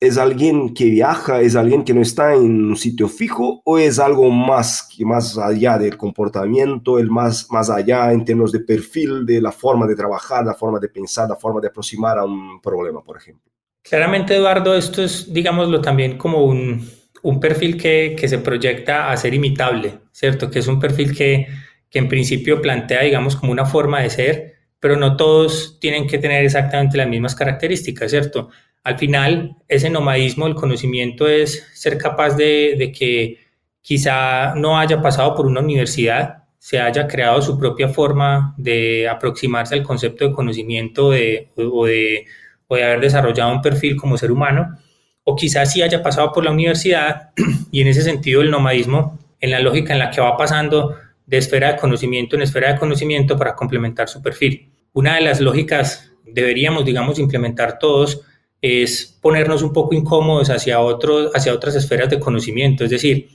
¿Es 0.00 0.16
alguien 0.16 0.74
que 0.74 0.84
viaja, 0.84 1.40
es 1.40 1.56
alguien 1.56 1.82
que 1.82 1.92
no 1.92 2.02
está 2.02 2.32
en 2.32 2.66
un 2.66 2.76
sitio 2.76 3.08
fijo 3.08 3.62
o 3.64 3.78
es 3.78 3.98
algo 3.98 4.30
más, 4.30 4.88
más 5.00 5.36
allá 5.36 5.76
del 5.76 5.96
comportamiento, 5.96 7.00
el 7.00 7.10
más, 7.10 7.48
más 7.50 7.68
allá 7.68 8.12
en 8.12 8.24
términos 8.24 8.52
de 8.52 8.60
perfil, 8.60 9.26
de 9.26 9.40
la 9.40 9.50
forma 9.50 9.88
de 9.88 9.96
trabajar, 9.96 10.44
la 10.44 10.54
forma 10.54 10.78
de 10.78 10.88
pensar, 10.88 11.28
la 11.28 11.34
forma 11.34 11.60
de 11.60 11.66
aproximar 11.66 12.16
a 12.16 12.24
un 12.24 12.60
problema, 12.60 13.02
por 13.02 13.16
ejemplo? 13.16 13.50
Claramente, 13.82 14.36
Eduardo, 14.36 14.76
esto 14.76 15.02
es, 15.02 15.32
digámoslo 15.32 15.80
también, 15.80 16.16
como 16.16 16.44
un, 16.44 16.88
un 17.22 17.40
perfil 17.40 17.76
que, 17.76 18.14
que, 18.16 18.28
se 18.28 18.38
proyecta 18.38 19.10
a 19.10 19.16
ser 19.16 19.34
imitable, 19.34 19.98
¿cierto? 20.12 20.48
Que 20.48 20.60
es 20.60 20.68
un 20.68 20.78
perfil 20.78 21.16
que, 21.16 21.48
que 21.90 21.98
en 21.98 22.08
principio 22.08 22.62
plantea, 22.62 23.02
digamos, 23.02 23.34
como 23.34 23.50
una 23.50 23.64
forma 23.64 24.00
de 24.00 24.10
ser, 24.10 24.54
pero 24.78 24.96
no 24.96 25.16
todos 25.16 25.78
tienen 25.80 26.06
que 26.06 26.18
tener 26.18 26.44
exactamente 26.44 26.98
las 26.98 27.08
mismas 27.08 27.34
características, 27.34 28.10
¿cierto? 28.10 28.50
Al 28.84 28.98
final, 28.98 29.56
ese 29.68 29.90
nomadismo 29.90 30.46
del 30.46 30.54
conocimiento 30.54 31.28
es 31.28 31.66
ser 31.74 31.98
capaz 31.98 32.36
de, 32.36 32.76
de 32.78 32.92
que 32.92 33.38
quizá 33.80 34.54
no 34.54 34.78
haya 34.78 35.00
pasado 35.00 35.34
por 35.34 35.46
una 35.46 35.60
universidad, 35.60 36.44
se 36.58 36.80
haya 36.80 37.06
creado 37.06 37.40
su 37.40 37.58
propia 37.58 37.88
forma 37.88 38.54
de 38.56 39.08
aproximarse 39.08 39.74
al 39.74 39.82
concepto 39.82 40.26
de 40.26 40.32
conocimiento 40.32 41.10
de, 41.10 41.48
o 41.56 41.86
de 41.86 42.26
puede 42.66 42.84
haber 42.84 43.00
desarrollado 43.00 43.52
un 43.52 43.62
perfil 43.62 43.96
como 43.96 44.18
ser 44.18 44.30
humano, 44.30 44.76
o 45.24 45.34
quizás 45.34 45.72
sí 45.72 45.80
haya 45.82 46.02
pasado 46.02 46.32
por 46.32 46.44
la 46.44 46.50
universidad 46.50 47.30
y 47.70 47.80
en 47.80 47.88
ese 47.88 48.02
sentido 48.02 48.42
el 48.42 48.50
nomadismo, 48.50 49.18
en 49.40 49.50
la 49.50 49.60
lógica 49.60 49.92
en 49.92 50.00
la 50.00 50.10
que 50.10 50.20
va 50.20 50.36
pasando 50.36 50.94
de 51.24 51.38
esfera 51.38 51.72
de 51.72 51.78
conocimiento 51.78 52.36
en 52.36 52.42
esfera 52.42 52.72
de 52.72 52.78
conocimiento 52.78 53.36
para 53.36 53.54
complementar 53.54 54.08
su 54.08 54.20
perfil. 54.20 54.70
Una 54.92 55.14
de 55.14 55.22
las 55.22 55.40
lógicas 55.40 56.12
deberíamos, 56.24 56.84
digamos, 56.84 57.18
implementar 57.18 57.78
todos 57.78 58.22
es 58.60 59.18
ponernos 59.20 59.62
un 59.62 59.72
poco 59.72 59.94
incómodos 59.94 60.50
hacia, 60.50 60.80
otros, 60.80 61.30
hacia 61.34 61.52
otras 61.52 61.74
esferas 61.74 62.10
de 62.10 62.18
conocimiento. 62.18 62.84
Es 62.84 62.90
decir, 62.90 63.28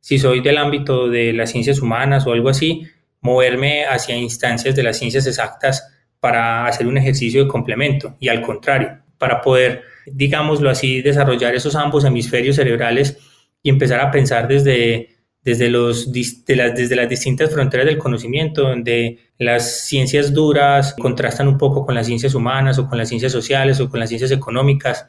si 0.00 0.18
soy 0.18 0.40
del 0.40 0.58
ámbito 0.58 1.08
de 1.08 1.32
las 1.32 1.50
ciencias 1.50 1.80
humanas 1.80 2.26
o 2.26 2.32
algo 2.32 2.48
así, 2.48 2.86
moverme 3.20 3.84
hacia 3.84 4.16
instancias 4.16 4.76
de 4.76 4.82
las 4.82 4.98
ciencias 4.98 5.26
exactas 5.26 5.94
para 6.20 6.66
hacer 6.66 6.86
un 6.86 6.98
ejercicio 6.98 7.44
de 7.44 7.50
complemento 7.50 8.16
y 8.20 8.28
al 8.28 8.42
contrario, 8.42 8.98
para 9.18 9.40
poder, 9.40 9.82
digámoslo 10.06 10.70
así, 10.70 11.02
desarrollar 11.02 11.54
esos 11.54 11.74
ambos 11.74 12.04
hemisferios 12.04 12.56
cerebrales 12.56 13.18
y 13.62 13.70
empezar 13.70 14.00
a 14.00 14.10
pensar 14.10 14.46
desde, 14.46 15.17
desde, 15.42 15.70
los, 15.70 16.08
las, 16.08 16.74
desde 16.74 16.96
las 16.96 17.08
distintas 17.08 17.52
fronteras 17.52 17.86
del 17.86 17.98
conocimiento, 17.98 18.62
donde 18.62 19.18
las 19.38 19.86
ciencias 19.86 20.34
duras 20.34 20.94
contrastan 20.98 21.48
un 21.48 21.58
poco 21.58 21.86
con 21.86 21.94
las 21.94 22.06
ciencias 22.06 22.34
humanas 22.34 22.78
o 22.78 22.88
con 22.88 22.98
las 22.98 23.08
ciencias 23.08 23.32
sociales 23.32 23.80
o 23.80 23.88
con 23.88 24.00
las 24.00 24.08
ciencias 24.08 24.30
económicas 24.30 25.06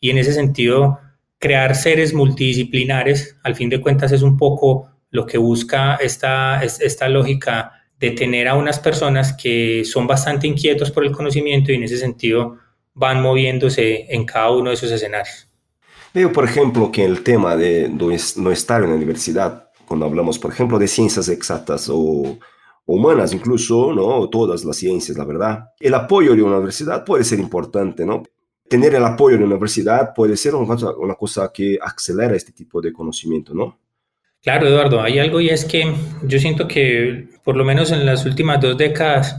y 0.00 0.10
en 0.10 0.18
ese 0.18 0.32
sentido 0.32 0.98
crear 1.38 1.74
seres 1.74 2.14
multidisciplinares, 2.14 3.36
al 3.42 3.56
fin 3.56 3.68
de 3.68 3.80
cuentas, 3.80 4.12
es 4.12 4.22
un 4.22 4.36
poco 4.36 4.88
lo 5.10 5.26
que 5.26 5.38
busca 5.38 5.96
esta, 5.96 6.62
esta 6.62 7.08
lógica 7.08 7.72
de 7.98 8.10
tener 8.10 8.48
a 8.48 8.54
unas 8.54 8.80
personas 8.80 9.32
que 9.32 9.84
son 9.84 10.06
bastante 10.06 10.46
inquietos 10.46 10.90
por 10.90 11.04
el 11.04 11.12
conocimiento 11.12 11.70
y 11.70 11.76
en 11.76 11.84
ese 11.84 11.98
sentido 11.98 12.58
van 12.94 13.22
moviéndose 13.22 14.06
en 14.08 14.24
cada 14.24 14.50
uno 14.50 14.70
de 14.70 14.74
esos 14.74 14.90
escenarios. 14.90 15.48
Veo, 16.14 16.32
por 16.32 16.44
ejemplo, 16.44 16.90
que 16.92 17.04
el 17.04 17.22
tema 17.22 17.56
de 17.56 17.88
no 17.88 18.50
estar 18.50 18.82
en 18.82 18.90
la 18.90 18.96
universidad, 18.96 19.70
cuando 19.92 20.06
hablamos, 20.06 20.38
por 20.38 20.50
ejemplo, 20.50 20.78
de 20.78 20.88
ciencias 20.88 21.28
exactas 21.28 21.88
o 21.92 22.38
humanas 22.86 23.32
incluso, 23.34 23.92
¿no? 23.92 24.28
Todas 24.28 24.64
las 24.64 24.76
ciencias, 24.76 25.18
la 25.18 25.24
verdad. 25.24 25.64
El 25.78 25.94
apoyo 25.94 26.34
de 26.34 26.42
una 26.42 26.56
universidad 26.56 27.04
puede 27.04 27.24
ser 27.24 27.38
importante, 27.38 28.04
¿no? 28.04 28.22
tener 28.72 28.94
el 28.94 29.04
apoyo 29.04 29.36
de 29.36 29.42
la 29.42 29.48
universidad 29.48 30.14
puede 30.14 30.34
ser 30.34 30.54
una 30.54 31.14
cosa, 31.14 31.52
que 31.52 31.78
acelera 31.78 32.34
este 32.34 32.52
tipo 32.52 32.80
de 32.80 32.90
conocimiento, 32.90 33.52
¿no? 33.52 33.78
Claro, 34.42 34.66
Eduardo, 34.66 35.02
hay 35.02 35.18
algo 35.18 35.42
y 35.42 35.50
es 35.50 35.66
que 35.66 35.94
yo 36.22 36.38
siento 36.38 36.66
que 36.66 37.28
por 37.44 37.54
lo 37.54 37.66
menos 37.66 37.92
en 37.92 38.06
las 38.06 38.24
últimas 38.24 38.62
dos 38.62 38.78
décadas 38.78 39.36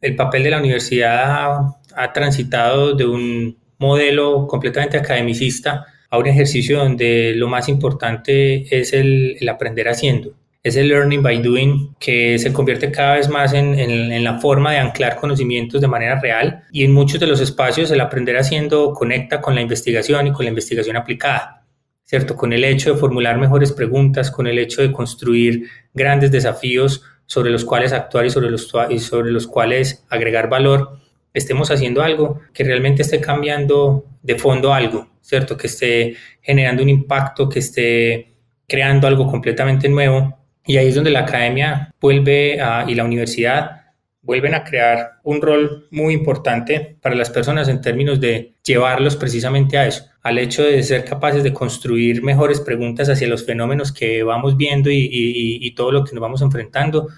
el 0.00 0.16
papel 0.16 0.44
de 0.44 0.50
la 0.50 0.60
universidad 0.60 1.60
ha, 1.94 2.12
transitado 2.14 2.94
de 2.94 3.04
un 3.04 3.58
modelo 3.78 4.46
completamente 4.46 4.96
academicista 4.96 5.84
a 6.14 6.18
un 6.18 6.26
ejercicio 6.26 6.78
donde 6.78 7.34
lo 7.36 7.48
más 7.48 7.68
importante 7.68 8.66
es 8.76 8.92
el 8.92 9.48
aprender 9.48 9.88
haciendo 9.88 10.34
es 10.64 10.76
el 10.76 10.88
learning 10.88 11.22
by 11.22 11.42
doing 11.42 11.94
que 12.00 12.38
se 12.38 12.50
convierte 12.50 12.90
cada 12.90 13.16
vez 13.16 13.28
más 13.28 13.52
en, 13.52 13.78
en, 13.78 14.24
la 14.24 14.40
forma 14.40 14.72
de 14.72 14.78
anclar 14.78 15.16
conocimientos 15.16 15.78
de 15.78 15.88
manera 15.88 16.18
real 16.18 16.64
y 16.72 16.84
en 16.84 16.92
muchos 16.92 17.20
de 17.20 17.26
los 17.26 17.42
espacios 17.42 17.90
el 17.90 18.00
aprender 18.00 18.38
haciendo 18.38 18.94
conecta 18.94 19.42
con 19.42 19.54
la 19.54 19.60
investigación 19.60 20.26
y 20.26 20.32
con 20.32 20.46
la 20.46 20.48
investigación 20.48 20.96
aplicada, 20.96 21.66
¿cierto? 22.04 22.34
Con 22.34 22.54
el 22.54 22.64
hecho 22.64 22.94
de 22.94 22.98
formular 22.98 23.36
mejores 23.36 23.72
preguntas, 23.72 24.30
con 24.30 24.46
el 24.46 24.58
hecho 24.58 24.80
de 24.80 24.90
construir 24.90 25.68
grandes 25.92 26.32
desafíos 26.32 27.02
sobre 27.26 27.50
los 27.50 27.66
cuales 27.66 27.92
actuar 27.92 28.24
y 28.24 28.30
sobre 28.30 28.50
los, 28.50 28.72
y 28.88 29.00
sobre 29.00 29.32
los 29.32 29.46
cuales 29.46 30.06
agregar 30.08 30.48
valor, 30.48 30.98
estemos 31.34 31.70
haciendo 31.70 32.02
algo 32.02 32.40
que 32.54 32.64
realmente 32.64 33.02
esté 33.02 33.20
cambiando 33.20 34.06
de 34.22 34.38
fondo 34.38 34.72
algo, 34.72 35.08
¿cierto? 35.20 35.56
Que 35.56 35.66
esté 35.66 36.14
generando 36.40 36.82
un 36.82 36.88
impacto, 36.88 37.48
que 37.48 37.58
esté 37.58 38.34
creando 38.66 39.06
algo 39.06 39.26
completamente 39.26 39.88
nuevo 39.88 40.38
y 40.66 40.78
ahí 40.78 40.88
es 40.88 40.94
donde 40.94 41.10
la 41.10 41.20
academia 41.20 41.92
vuelve 42.00 42.60
a, 42.60 42.86
y 42.88 42.94
la 42.94 43.04
universidad 43.04 43.82
vuelven 44.22 44.54
a 44.54 44.64
crear 44.64 45.18
un 45.22 45.42
rol 45.42 45.86
muy 45.90 46.14
importante 46.14 46.96
para 47.02 47.14
las 47.14 47.28
personas 47.28 47.68
en 47.68 47.82
términos 47.82 48.20
de 48.20 48.54
llevarlos 48.64 49.16
precisamente 49.16 49.76
a 49.76 49.86
eso, 49.86 50.06
al 50.22 50.38
hecho 50.38 50.64
de 50.64 50.82
ser 50.82 51.04
capaces 51.04 51.42
de 51.42 51.52
construir 51.52 52.22
mejores 52.22 52.60
preguntas 52.60 53.10
hacia 53.10 53.28
los 53.28 53.44
fenómenos 53.44 53.92
que 53.92 54.22
vamos 54.22 54.56
viendo 54.56 54.90
y, 54.90 55.10
y, 55.12 55.74
todo 55.74 55.92
lo 55.92 56.04
que 56.04 56.14
nos 56.14 56.22
vamos 56.22 56.40
enfrentando. 56.40 57.08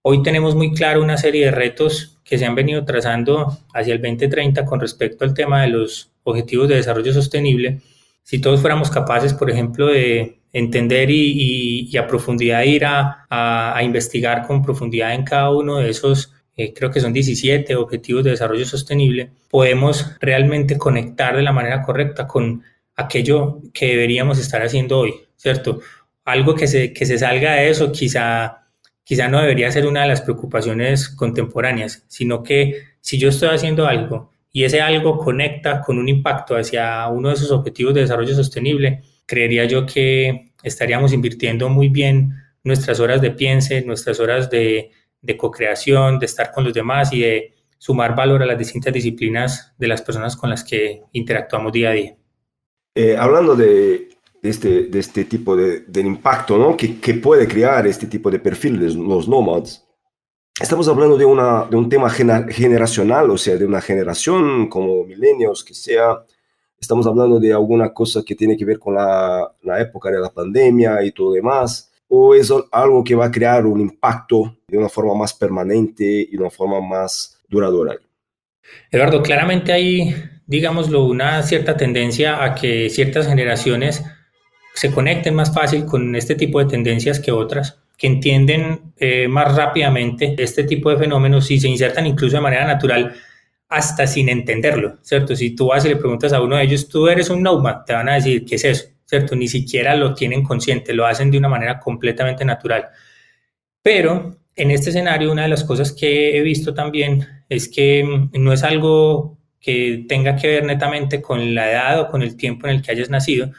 Hoy 0.00 0.22
tenemos 0.22 0.54
muy 0.54 0.72
claro 0.72 1.02
una 1.02 1.18
serie 1.18 1.44
de 1.44 1.50
retos 1.50 2.17
que 2.28 2.36
se 2.36 2.44
han 2.44 2.54
venido 2.54 2.84
trazando 2.84 3.58
hacia 3.72 3.94
el 3.94 4.02
2030 4.02 4.64
con 4.66 4.80
respecto 4.80 5.24
al 5.24 5.32
tema 5.32 5.62
de 5.62 5.68
los 5.68 6.10
objetivos 6.24 6.68
de 6.68 6.76
desarrollo 6.76 7.12
sostenible. 7.12 7.80
Si 8.22 8.38
todos 8.38 8.60
fuéramos 8.60 8.90
capaces, 8.90 9.32
por 9.32 9.50
ejemplo, 9.50 9.86
de 9.86 10.40
entender 10.52 11.10
y, 11.10 11.96
a 11.96 12.06
profundidad 12.06 12.62
ir 12.64 12.84
a, 12.84 13.80
investigar 13.82 14.46
con 14.46 14.62
profundidad 14.62 15.14
en 15.14 15.24
cada 15.24 15.50
uno 15.50 15.78
de 15.78 15.88
esos, 15.88 16.34
eh, 16.54 16.74
creo 16.74 16.90
que 16.90 17.00
son 17.00 17.14
17 17.14 17.74
objetivos 17.76 18.24
de 18.24 18.30
desarrollo 18.32 18.66
sostenible, 18.66 19.30
podemos 19.48 20.16
realmente 20.20 20.76
conectar 20.76 21.34
de 21.34 21.42
la 21.42 21.52
manera 21.52 21.82
correcta 21.82 22.26
con 22.26 22.62
aquello 22.96 23.62
que 23.72 23.86
deberíamos 23.86 24.38
estar 24.38 24.60
haciendo 24.60 24.98
hoy, 24.98 25.14
¿cierto? 25.36 25.80
Algo 26.24 26.54
que 26.54 26.66
se, 26.66 26.92
que 26.92 27.06
se 27.06 27.16
salga 27.16 27.54
de 27.54 27.70
eso 27.70 27.90
quizá, 27.90 28.67
quizá 29.08 29.26
no 29.26 29.40
debería 29.40 29.72
ser 29.72 29.86
una 29.86 30.02
de 30.02 30.08
las 30.08 30.20
preocupaciones 30.20 31.08
contemporáneas, 31.08 32.04
sino 32.08 32.42
que 32.42 32.82
si 33.00 33.18
yo 33.18 33.30
estoy 33.30 33.48
haciendo 33.48 33.86
algo 33.86 34.30
y 34.52 34.64
ese 34.64 34.82
algo 34.82 35.16
conecta 35.16 35.80
con 35.80 35.98
un 35.98 36.10
impacto 36.10 36.54
hacia 36.54 37.08
uno 37.08 37.28
de 37.28 37.36
esos 37.36 37.50
objetivos 37.50 37.94
de 37.94 38.02
desarrollo 38.02 38.34
sostenible, 38.34 39.02
creería 39.24 39.64
yo 39.64 39.86
que 39.86 40.52
estaríamos 40.62 41.14
invirtiendo 41.14 41.70
muy 41.70 41.88
bien 41.88 42.34
nuestras 42.62 43.00
horas 43.00 43.22
de 43.22 43.30
piense, 43.30 43.80
nuestras 43.80 44.20
horas 44.20 44.50
de, 44.50 44.90
de 45.22 45.36
co-creación, 45.38 46.18
de 46.18 46.26
estar 46.26 46.52
con 46.52 46.64
los 46.64 46.74
demás 46.74 47.10
y 47.10 47.20
de 47.20 47.54
sumar 47.78 48.14
valor 48.14 48.42
a 48.42 48.46
las 48.46 48.58
distintas 48.58 48.92
disciplinas 48.92 49.74
de 49.78 49.88
las 49.88 50.02
personas 50.02 50.36
con 50.36 50.50
las 50.50 50.62
que 50.62 51.04
interactuamos 51.12 51.72
día 51.72 51.88
a 51.88 51.92
día. 51.92 52.16
Eh, 52.94 53.16
hablando 53.16 53.56
de, 53.56 54.10
este, 54.42 54.84
de 54.84 54.98
este 54.98 55.24
tipo 55.24 55.56
de, 55.56 55.80
del 55.80 56.06
impacto 56.06 56.56
¿no? 56.58 56.76
que, 56.76 57.00
que, 57.00 57.14
puede 57.14 57.46
crear 57.48 57.86
este 57.86 58.06
tipo 58.06 58.30
de 58.30 58.38
perfil 58.38 58.78
de 58.78 58.94
los 58.94 59.28
nomads, 59.28 59.84
estamos 60.60 60.88
hablando 60.88 61.16
de, 61.16 61.24
una, 61.24 61.64
de 61.64 61.76
un 61.76 61.88
tema 61.88 62.08
generacional, 62.10 63.30
o 63.30 63.38
sea, 63.38 63.56
de 63.56 63.64
una 63.64 63.80
generación 63.80 64.68
como 64.68 65.04
milenios 65.04 65.64
que 65.64 65.74
sea 65.74 66.24
estamos 66.80 67.06
hablando 67.06 67.40
de 67.40 67.52
alguna 67.52 67.92
cosa 67.92 68.22
que 68.24 68.34
tiene 68.34 68.56
que 68.56 68.64
ver 68.64 68.78
con 68.78 68.94
la, 68.94 69.52
la 69.62 69.80
época 69.80 70.10
de 70.10 70.20
la 70.20 70.30
pandemia 70.30 71.02
y 71.02 71.12
todo 71.12 71.32
demás, 71.32 71.90
o 72.08 72.34
es 72.34 72.52
algo 72.72 73.04
que 73.04 73.14
va 73.14 73.26
a 73.26 73.30
crear 73.30 73.66
un 73.66 73.80
impacto 73.80 74.56
de 74.66 74.78
una 74.78 74.88
forma 74.88 75.14
más 75.14 75.34
permanente 75.34 76.04
y 76.04 76.30
de 76.30 76.38
una 76.38 76.50
forma 76.50 76.80
más 76.80 77.38
duradera. 77.48 77.98
Eduardo, 78.90 79.22
claramente 79.22 79.72
hay, 79.72 80.14
digámoslo, 80.46 81.04
una 81.04 81.42
cierta 81.42 81.76
tendencia 81.76 82.42
a 82.42 82.54
que 82.54 82.88
ciertas 82.90 83.26
generaciones 83.26 84.04
se 84.74 84.90
conecten 84.90 85.34
más 85.34 85.52
fácil 85.52 85.84
con 85.84 86.14
este 86.14 86.34
tipo 86.34 86.58
de 86.58 86.66
tendencias 86.66 87.20
que 87.20 87.32
otras, 87.32 87.80
que 87.96 88.06
entienden 88.06 88.92
eh, 88.96 89.26
más 89.28 89.54
rápidamente 89.56 90.36
este 90.38 90.64
tipo 90.64 90.90
de 90.90 90.98
fenómenos 90.98 91.50
y 91.50 91.58
se 91.58 91.68
insertan 91.68 92.06
incluso 92.06 92.36
de 92.36 92.42
manera 92.42 92.64
natural 92.64 93.14
hasta 93.68 94.06
sin 94.06 94.28
entenderlo, 94.28 94.98
¿cierto? 95.02 95.36
Si 95.36 95.54
tú 95.54 95.66
vas 95.66 95.84
y 95.84 95.88
le 95.88 95.96
preguntas 95.96 96.32
a 96.32 96.40
uno 96.40 96.56
de 96.56 96.64
ellos, 96.64 96.88
tú 96.88 97.08
eres 97.08 97.28
un 97.28 97.42
nomad, 97.42 97.84
te 97.84 97.92
van 97.92 98.08
a 98.08 98.14
decir, 98.14 98.44
¿qué 98.44 98.54
es 98.54 98.64
eso? 98.64 98.88
¿Cierto? 99.04 99.36
Ni 99.36 99.48
siquiera 99.48 99.94
lo 99.94 100.14
tienen 100.14 100.42
consciente, 100.42 100.94
lo 100.94 101.06
hacen 101.06 101.30
de 101.30 101.38
una 101.38 101.48
manera 101.48 101.78
completamente 101.78 102.44
natural. 102.44 102.88
Pero 103.82 104.38
en 104.54 104.70
este 104.70 104.90
escenario, 104.90 105.30
una 105.32 105.42
de 105.42 105.48
las 105.48 105.64
cosas 105.64 105.92
que 105.92 106.36
he 106.36 106.42
visto 106.42 106.74
también 106.74 107.26
es 107.48 107.68
que 107.68 108.04
mm, 108.04 108.42
no 108.42 108.52
es 108.52 108.62
algo 108.62 109.38
que 109.60 110.04
tenga 110.08 110.36
que 110.36 110.48
ver 110.48 110.64
netamente 110.64 111.20
con 111.20 111.54
la 111.54 111.70
edad 111.70 112.00
o 112.00 112.08
con 112.08 112.22
el 112.22 112.36
tiempo 112.36 112.66
en 112.66 112.76
el 112.76 112.82
que 112.82 112.92
hayas 112.92 113.10
nacido, 113.10 113.50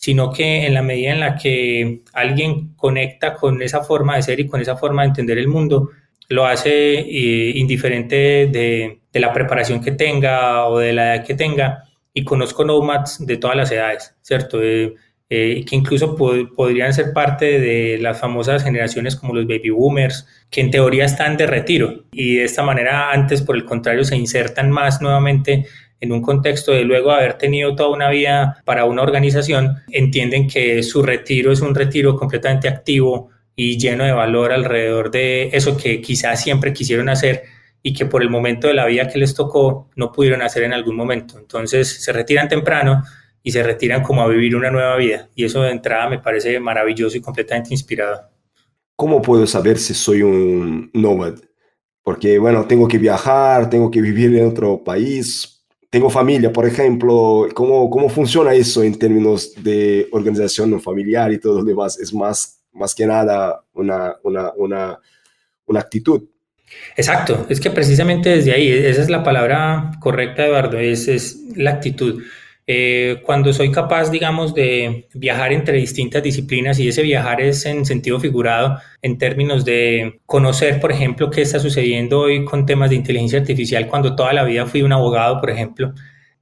sino 0.00 0.32
que 0.32 0.66
en 0.66 0.72
la 0.72 0.80
medida 0.80 1.12
en 1.12 1.20
la 1.20 1.36
que 1.36 2.00
alguien 2.14 2.72
conecta 2.74 3.34
con 3.34 3.60
esa 3.60 3.82
forma 3.82 4.16
de 4.16 4.22
ser 4.22 4.40
y 4.40 4.46
con 4.46 4.62
esa 4.62 4.74
forma 4.74 5.02
de 5.02 5.08
entender 5.08 5.36
el 5.36 5.46
mundo, 5.46 5.90
lo 6.30 6.46
hace 6.46 7.00
eh, 7.00 7.52
indiferente 7.56 8.46
de, 8.46 9.00
la 9.12 9.30
preparación 9.30 9.82
que 9.82 9.92
tenga 9.92 10.66
o 10.68 10.78
de 10.78 10.94
la 10.94 11.16
edad 11.16 11.26
que 11.26 11.34
tenga. 11.34 11.84
Y 12.14 12.24
conozco 12.24 12.64
nomads 12.64 13.26
de 13.26 13.36
todas 13.36 13.56
las 13.58 13.70
edades, 13.72 14.16
¿cierto? 14.22 14.62
Eh, 14.62 14.94
eh, 15.28 15.64
que 15.68 15.76
incluso 15.76 16.16
podrían 16.16 16.94
ser 16.94 17.12
parte 17.12 17.60
de 17.60 17.98
las 17.98 18.18
famosas 18.18 18.64
generaciones 18.64 19.16
como 19.16 19.34
los 19.34 19.46
baby 19.46 19.68
boomers, 19.68 20.26
que 20.48 20.62
en 20.62 20.70
teoría 20.70 21.04
están 21.04 21.36
de 21.36 21.46
retiro 21.46 22.04
y 22.10 22.36
de 22.36 22.44
esta 22.44 22.62
manera 22.62 23.12
antes, 23.12 23.42
por 23.42 23.54
el 23.54 23.66
contrario, 23.66 24.02
se 24.04 24.16
insertan 24.16 24.70
más 24.70 25.02
nuevamente 25.02 25.66
en 26.00 26.12
un 26.12 26.22
contexto 26.22 26.72
de 26.72 26.84
luego 26.84 27.10
haber 27.10 27.34
tenido 27.34 27.74
toda 27.74 27.90
una 27.90 28.10
vida 28.10 28.62
para 28.64 28.84
una 28.84 29.02
organización, 29.02 29.76
entienden 29.90 30.48
que 30.48 30.82
su 30.82 31.02
retiro 31.02 31.52
es 31.52 31.60
un 31.60 31.74
retiro 31.74 32.16
completamente 32.16 32.68
activo, 32.68 33.30
y 33.62 33.78
lleno 33.78 34.04
de 34.04 34.12
valor 34.12 34.52
alrededor 34.52 35.10
de 35.10 35.50
eso 35.52 35.76
que 35.76 36.00
quizás 36.00 36.42
siempre 36.42 36.72
quisieron 36.72 37.10
hacer 37.10 37.42
y 37.82 37.92
que 37.92 38.06
por 38.06 38.22
el 38.22 38.30
momento 38.30 38.68
de 38.68 38.74
la 38.74 38.86
vida 38.86 39.06
que 39.06 39.18
les 39.18 39.34
tocó 39.34 39.90
no 39.96 40.12
pudieron 40.12 40.40
hacer 40.40 40.62
en 40.62 40.72
algún 40.72 40.96
momento. 40.96 41.38
Entonces 41.38 42.02
se 42.02 42.10
retiran 42.10 42.48
temprano 42.48 43.02
y 43.42 43.52
se 43.52 43.62
retiran 43.62 44.02
como 44.02 44.22
a 44.22 44.28
vivir 44.28 44.56
una 44.56 44.70
nueva 44.70 44.96
vida. 44.96 45.28
Y 45.34 45.44
eso 45.44 45.60
de 45.60 45.72
entrada 45.72 46.08
me 46.08 46.18
parece 46.18 46.58
maravilloso 46.58 47.18
y 47.18 47.20
completamente 47.20 47.74
inspirador. 47.74 48.30
¿Cómo 48.96 49.20
puedo 49.20 49.46
saber 49.46 49.76
si 49.76 49.92
soy 49.92 50.22
un 50.22 50.90
nómada? 50.94 51.36
Porque, 52.02 52.38
bueno, 52.38 52.66
tengo 52.66 52.88
que 52.88 52.96
viajar, 52.96 53.68
tengo 53.68 53.90
que 53.90 54.00
vivir 54.00 54.34
en 54.36 54.46
otro 54.46 54.82
país. 54.82 55.59
Tengo 55.90 56.08
familia, 56.08 56.52
por 56.52 56.66
ejemplo, 56.66 57.48
¿cómo, 57.52 57.90
¿cómo 57.90 58.08
funciona 58.08 58.54
eso 58.54 58.84
en 58.84 58.96
términos 58.96 59.52
de 59.60 60.08
organización 60.12 60.80
familiar 60.80 61.32
y 61.32 61.40
todo 61.40 61.58
lo 61.58 61.64
demás? 61.64 61.98
Es 61.98 62.14
más, 62.14 62.60
más 62.72 62.94
que 62.94 63.04
nada 63.06 63.64
una, 63.74 64.14
una, 64.22 64.52
una, 64.56 64.98
una 65.66 65.80
actitud. 65.80 66.22
Exacto, 66.96 67.46
es 67.48 67.60
que 67.60 67.70
precisamente 67.72 68.30
desde 68.30 68.52
ahí, 68.52 68.70
esa 68.70 69.02
es 69.02 69.10
la 69.10 69.24
palabra 69.24 69.90
correcta, 70.00 70.46
Eduardo, 70.46 70.78
es, 70.78 71.08
es 71.08 71.40
la 71.56 71.70
actitud. 71.70 72.22
Eh, 72.72 73.20
cuando 73.26 73.52
soy 73.52 73.72
capaz, 73.72 74.12
digamos, 74.12 74.54
de 74.54 75.08
viajar 75.14 75.52
entre 75.52 75.78
distintas 75.78 76.22
disciplinas 76.22 76.78
y 76.78 76.86
ese 76.86 77.02
viajar 77.02 77.40
es 77.40 77.66
en 77.66 77.84
sentido 77.84 78.20
figurado 78.20 78.78
en 79.02 79.18
términos 79.18 79.64
de 79.64 80.20
conocer, 80.24 80.78
por 80.78 80.92
ejemplo, 80.92 81.30
qué 81.30 81.42
está 81.42 81.58
sucediendo 81.58 82.20
hoy 82.20 82.44
con 82.44 82.66
temas 82.66 82.90
de 82.90 82.94
inteligencia 82.94 83.40
artificial 83.40 83.88
cuando 83.88 84.14
toda 84.14 84.32
la 84.32 84.44
vida 84.44 84.66
fui 84.66 84.82
un 84.82 84.92
abogado, 84.92 85.40
por 85.40 85.50
ejemplo, 85.50 85.92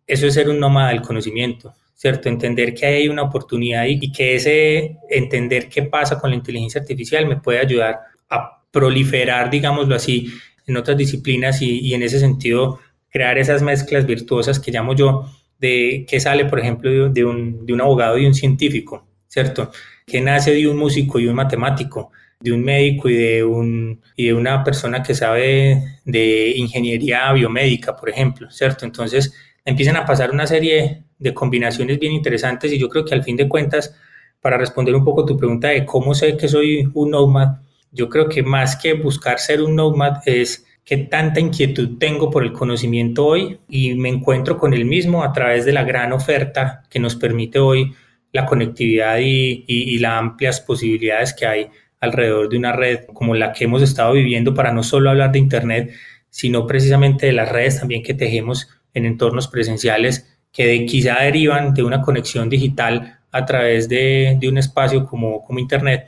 eso 0.07 0.27
es 0.27 0.35
ser 0.35 0.51
un 0.51 0.61
nómada 0.61 0.91
del 0.91 1.01
conocimiento, 1.01 1.73
¿cierto? 1.95 2.29
Entender 2.29 2.75
que 2.75 2.85
hay 2.85 3.09
una 3.09 3.23
oportunidad 3.23 3.87
y, 3.87 3.99
y 3.99 4.13
que 4.13 4.35
ese 4.35 4.99
entender 5.09 5.71
qué 5.71 5.85
pasa 5.85 6.19
con 6.19 6.29
la 6.29 6.37
inteligencia 6.37 6.83
artificial 6.83 7.27
me 7.27 7.37
puede 7.39 7.61
ayudar 7.61 8.01
a 8.29 8.67
proliferar, 8.71 9.49
digámoslo 9.49 9.95
así, 9.95 10.31
en 10.67 10.77
otras 10.77 10.99
disciplinas 10.99 11.63
y, 11.63 11.81
y 11.81 11.95
en 11.95 12.03
ese 12.03 12.21
sentido 12.21 12.81
crear 13.09 13.39
esas 13.39 13.63
mezclas 13.63 14.05
virtuosas 14.05 14.61
que 14.61 14.71
llamo 14.71 14.95
yo 14.95 15.25
de 15.59 16.07
qué 16.09 16.21
sale, 16.21 16.45
por 16.45 16.61
ejemplo, 16.61 17.09
de 17.11 17.25
un, 17.25 17.67
de 17.67 17.73
un 17.73 17.81
abogado 17.81 18.19
y 18.19 18.27
un 18.27 18.35
científico, 18.35 19.07
¿cierto? 19.27 19.71
Que 20.07 20.21
nace 20.21 20.53
de 20.53 20.69
un 20.69 20.77
músico 20.77 21.19
y 21.19 21.27
un 21.27 21.35
matemático, 21.35 22.13
de 22.41 22.53
un 22.53 22.63
médico 22.63 23.09
y 23.09 23.17
de, 23.17 23.45
un, 23.45 24.01
y 24.17 24.27
de 24.27 24.35
una 24.35 24.63
persona 24.63 25.03
que 25.03 25.15
sabe 25.15 25.99
de 26.05 26.53
ingeniería 26.57 27.33
biomédica, 27.33 27.97
por 27.97 28.09
ejemplo, 28.09 28.51
¿cierto? 28.51 28.85
Entonces 28.85 29.35
empiezan 29.65 29.97
a 29.97 30.07
pasar 30.07 30.31
una 30.31 30.47
serie 30.47 31.05
de 31.19 31.35
combinaciones 31.35 31.99
bien 31.99 32.13
interesantes 32.13 32.73
y 32.73 32.79
yo 32.79 32.89
creo 32.89 33.05
que 33.05 33.15
al 33.15 33.25
fin 33.25 33.37
de 33.37 33.49
cuentas, 33.49 33.97
para 34.41 34.57
responder 34.57 34.95
un 34.95 35.05
poco 35.05 35.25
tu 35.25 35.37
pregunta 35.37 35.69
de 35.69 35.85
cómo 35.85 36.15
sé 36.15 36.37
que 36.37 36.49
soy 36.49 36.89
un 36.95 37.11
nomad, 37.11 37.57
yo 37.91 38.09
creo 38.09 38.29
que 38.29 38.43
más 38.43 38.77
que 38.77 38.95
buscar 38.95 39.41
ser 39.41 39.63
un 39.63 39.75
nomad 39.75 40.19
es 40.27 40.65
qué 40.89 40.97
tanta 40.97 41.39
inquietud 41.39 41.99
tengo 41.99 42.31
por 42.31 42.43
el 42.43 42.55
conocimiento 42.55 43.27
hoy 43.27 43.59
y 43.69 43.95
me 43.95 44.09
encuentro 44.09 44.57
con 44.57 44.73
el 44.73 44.87
mismo 44.87 45.23
a 45.23 45.35
través 45.35 45.67
de 45.67 45.75
la 45.75 45.85
gran 45.85 46.15
oferta 46.15 46.83
que 46.89 46.99
nos 46.99 47.15
permite 47.15 47.59
hoy 47.59 47.93
la 48.33 48.47
conectividad 48.47 49.19
y, 49.19 49.65
y, 49.67 49.99
las 49.99 50.13
amplias 50.13 50.63
posibilidades 50.63 51.35
que 51.35 51.45
hay 51.45 51.69
alrededor 52.01 52.49
de 52.49 52.57
una 52.57 52.73
red 52.73 53.01
como 53.13 53.35
la 53.35 53.53
que 53.53 53.65
hemos 53.65 53.83
estado 53.83 54.15
viviendo 54.15 54.55
para 54.55 54.73
no 54.73 54.83
solo 54.83 55.11
hablar 55.11 55.31
de 55.31 55.39
Internet, 55.39 55.93
sino 56.31 56.67
precisamente 56.67 57.27
de 57.27 57.33
las 57.33 57.53
redes 57.53 57.81
también 57.81 58.03
que 58.03 58.15
tejemos 58.15 58.71
en 58.95 59.05
entornos 59.05 59.47
presenciales 59.47 60.39
que 60.53 60.67
de, 60.67 60.87
quizá 60.87 61.21
derivan 61.21 61.75
de 61.75 61.83
una 61.83 62.01
conexión 62.01 62.49
digital 62.49 63.19
a 63.31 63.45
través 63.45 63.91
de, 63.91 64.39
de 64.41 64.49
un 64.49 64.57
espacio 64.57 65.05
como, 65.05 65.45
como 65.45 65.59
Internet, 65.59 66.07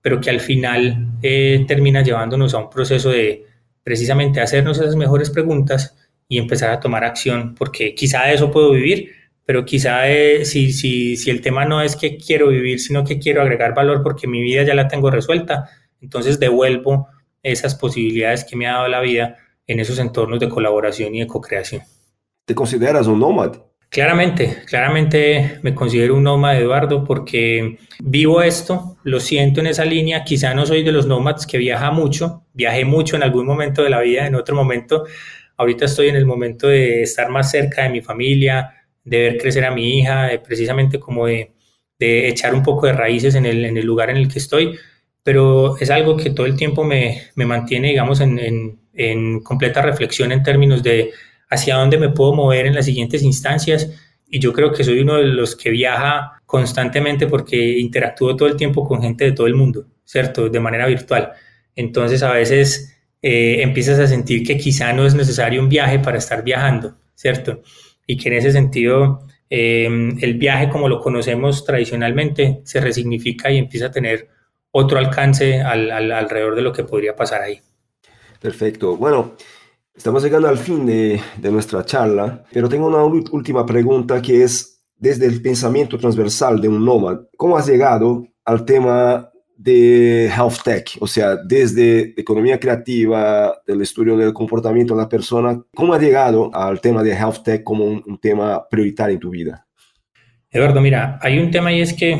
pero 0.00 0.22
que 0.22 0.30
al 0.30 0.40
final 0.40 1.08
eh, 1.20 1.66
termina 1.68 2.02
llevándonos 2.02 2.54
a 2.54 2.58
un 2.58 2.70
proceso 2.70 3.10
de, 3.10 3.51
precisamente 3.82 4.40
hacernos 4.40 4.78
esas 4.78 4.96
mejores 4.96 5.30
preguntas 5.30 5.96
y 6.28 6.38
empezar 6.38 6.70
a 6.70 6.80
tomar 6.80 7.04
acción, 7.04 7.54
porque 7.54 7.94
quizá 7.94 8.32
eso 8.32 8.50
puedo 8.50 8.72
vivir, 8.72 9.10
pero 9.44 9.64
quizá 9.64 10.02
si, 10.44 10.72
si, 10.72 11.16
si 11.16 11.30
el 11.30 11.40
tema 11.40 11.64
no 11.64 11.82
es 11.82 11.96
que 11.96 12.16
quiero 12.16 12.48
vivir, 12.48 12.80
sino 12.80 13.04
que 13.04 13.18
quiero 13.18 13.42
agregar 13.42 13.74
valor 13.74 14.02
porque 14.02 14.26
mi 14.26 14.40
vida 14.40 14.62
ya 14.62 14.74
la 14.74 14.88
tengo 14.88 15.10
resuelta, 15.10 15.68
entonces 16.00 16.38
devuelvo 16.38 17.08
esas 17.42 17.74
posibilidades 17.74 18.44
que 18.44 18.56
me 18.56 18.66
ha 18.66 18.74
dado 18.74 18.88
la 18.88 19.00
vida 19.00 19.36
en 19.66 19.80
esos 19.80 19.98
entornos 19.98 20.40
de 20.40 20.48
colaboración 20.48 21.14
y 21.14 21.20
de 21.20 21.26
co-creación. 21.26 21.82
¿Te 22.44 22.54
consideras 22.54 23.06
un 23.06 23.20
nómada? 23.20 23.64
Claramente, 23.92 24.62
claramente 24.64 25.58
me 25.60 25.74
considero 25.74 26.16
un 26.16 26.22
nómada, 26.22 26.58
Eduardo, 26.58 27.04
porque 27.04 27.76
vivo 28.00 28.40
esto, 28.40 28.96
lo 29.04 29.20
siento 29.20 29.60
en 29.60 29.66
esa 29.66 29.84
línea, 29.84 30.24
quizá 30.24 30.54
no 30.54 30.64
soy 30.64 30.82
de 30.82 30.92
los 30.92 31.06
nómadas 31.06 31.46
que 31.46 31.58
viaja 31.58 31.90
mucho, 31.90 32.46
viajé 32.54 32.86
mucho 32.86 33.16
en 33.16 33.22
algún 33.22 33.44
momento 33.44 33.82
de 33.82 33.90
la 33.90 34.00
vida, 34.00 34.26
en 34.26 34.34
otro 34.34 34.56
momento, 34.56 35.04
ahorita 35.58 35.84
estoy 35.84 36.08
en 36.08 36.16
el 36.16 36.24
momento 36.24 36.68
de 36.68 37.02
estar 37.02 37.28
más 37.28 37.50
cerca 37.50 37.82
de 37.82 37.90
mi 37.90 38.00
familia, 38.00 38.72
de 39.04 39.18
ver 39.24 39.36
crecer 39.36 39.66
a 39.66 39.70
mi 39.70 39.98
hija, 39.98 40.30
precisamente 40.42 40.98
como 40.98 41.26
de, 41.26 41.52
echar 41.98 42.54
un 42.54 42.62
poco 42.62 42.86
de 42.86 42.94
raíces 42.94 43.34
en 43.34 43.44
el, 43.44 43.78
lugar 43.84 44.08
en 44.08 44.16
el 44.16 44.26
que 44.26 44.38
estoy, 44.38 44.74
pero 45.22 45.76
es 45.76 45.90
algo 45.90 46.16
que 46.16 46.30
todo 46.30 46.46
el 46.46 46.56
tiempo 46.56 46.82
me, 46.82 47.30
mantiene, 47.36 47.88
digamos, 47.88 48.22
en 48.22 49.40
completa 49.40 49.82
reflexión 49.82 50.32
en 50.32 50.42
términos 50.42 50.82
de 50.82 51.10
hacia 51.52 51.76
dónde 51.76 51.98
me 51.98 52.08
puedo 52.08 52.32
mover 52.32 52.66
en 52.66 52.74
las 52.74 52.86
siguientes 52.86 53.22
instancias. 53.22 53.90
Y 54.26 54.40
yo 54.40 54.52
creo 54.54 54.72
que 54.72 54.82
soy 54.82 55.00
uno 55.00 55.16
de 55.16 55.24
los 55.24 55.54
que 55.54 55.70
viaja 55.70 56.40
constantemente 56.46 57.26
porque 57.26 57.78
interactúo 57.78 58.34
todo 58.34 58.48
el 58.48 58.56
tiempo 58.56 58.86
con 58.86 59.02
gente 59.02 59.26
de 59.26 59.32
todo 59.32 59.46
el 59.46 59.54
mundo, 59.54 59.86
¿cierto? 60.04 60.48
De 60.48 60.60
manera 60.60 60.86
virtual. 60.86 61.32
Entonces 61.76 62.22
a 62.22 62.32
veces 62.32 62.98
eh, 63.20 63.60
empiezas 63.60 63.98
a 63.98 64.06
sentir 64.06 64.46
que 64.46 64.56
quizá 64.56 64.92
no 64.94 65.04
es 65.04 65.14
necesario 65.14 65.60
un 65.60 65.68
viaje 65.68 65.98
para 65.98 66.16
estar 66.16 66.42
viajando, 66.42 66.96
¿cierto? 67.14 67.62
Y 68.06 68.16
que 68.16 68.30
en 68.30 68.36
ese 68.36 68.52
sentido 68.52 69.26
em, 69.50 70.16
el 70.22 70.34
viaje 70.34 70.70
como 70.70 70.88
lo 70.88 71.00
conocemos 71.00 71.64
tradicionalmente 71.66 72.62
se 72.64 72.80
resignifica 72.80 73.50
y 73.50 73.58
empieza 73.58 73.86
a 73.86 73.90
tener 73.90 74.28
otro 74.70 74.98
alcance 74.98 75.60
alrededor 75.60 76.54
de 76.54 76.62
lo 76.62 76.72
que 76.72 76.84
podría 76.84 77.14
pasar 77.14 77.42
ahí. 77.42 77.60
Perfecto. 78.40 78.96
Bueno, 78.96 79.36
Estamos 79.94 80.22
llegando 80.22 80.48
al 80.48 80.56
fin 80.56 80.86
de, 80.86 81.20
nuestra 81.50 81.84
charla, 81.84 82.44
pero 82.50 82.68
tengo 82.68 82.86
una 82.86 83.04
última 83.04 83.66
pregunta 83.66 84.22
que 84.22 84.42
es, 84.42 84.82
desde 84.96 85.26
el 85.26 85.42
pensamiento 85.42 85.98
transversal 85.98 86.60
de 86.60 86.68
un 86.68 86.84
nómada, 86.84 87.26
¿cómo 87.36 87.58
has 87.58 87.66
llegado 87.66 88.26
al 88.44 88.64
tema 88.64 89.30
de 89.54 90.26
health 90.28 90.62
tech? 90.64 90.96
O 91.00 91.06
sea, 91.06 91.36
desde 91.36 92.14
economía 92.18 92.58
creativa, 92.58 93.54
del 93.66 93.82
estudio 93.82 94.16
del 94.16 94.32
comportamiento 94.32 94.94
de 94.94 95.02
la 95.02 95.08
persona, 95.08 95.62
¿cómo 95.74 95.92
has 95.92 96.00
llegado 96.00 96.50
al 96.54 96.80
tema 96.80 97.02
de 97.02 97.12
health 97.12 97.42
tech 97.44 97.62
como 97.62 97.84
un, 97.84 98.18
tema 98.18 98.66
prioritario 98.70 99.14
en 99.14 99.20
tu 99.20 99.30
vida? 99.30 99.66
Eduardo, 100.50 100.80
mira, 100.80 101.18
hay 101.20 101.38
un 101.38 101.50
tema 101.50 101.70
y 101.70 101.82
es 101.82 101.92
que 101.92 102.18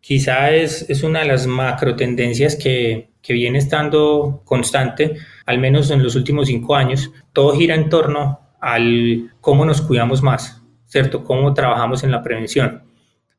quizá 0.00 0.50
es, 0.52 0.88
es 0.88 1.02
una 1.02 1.20
de 1.20 1.26
las 1.26 1.46
macro 1.46 1.96
tendencias 1.96 2.56
que, 2.56 3.10
que 3.20 3.34
viene 3.34 3.58
estando 3.58 4.42
constante 4.44 5.16
al 5.50 5.58
menos 5.58 5.90
en 5.90 6.02
los 6.02 6.14
últimos 6.14 6.46
cinco 6.46 6.76
años, 6.76 7.10
todo 7.32 7.56
gira 7.56 7.74
en 7.74 7.88
torno 7.88 8.40
al 8.60 9.32
cómo 9.40 9.64
nos 9.64 9.82
cuidamos 9.82 10.22
más, 10.22 10.62
¿cierto? 10.86 11.24
Cómo 11.24 11.52
trabajamos 11.54 12.04
en 12.04 12.12
la 12.12 12.22
prevención. 12.22 12.84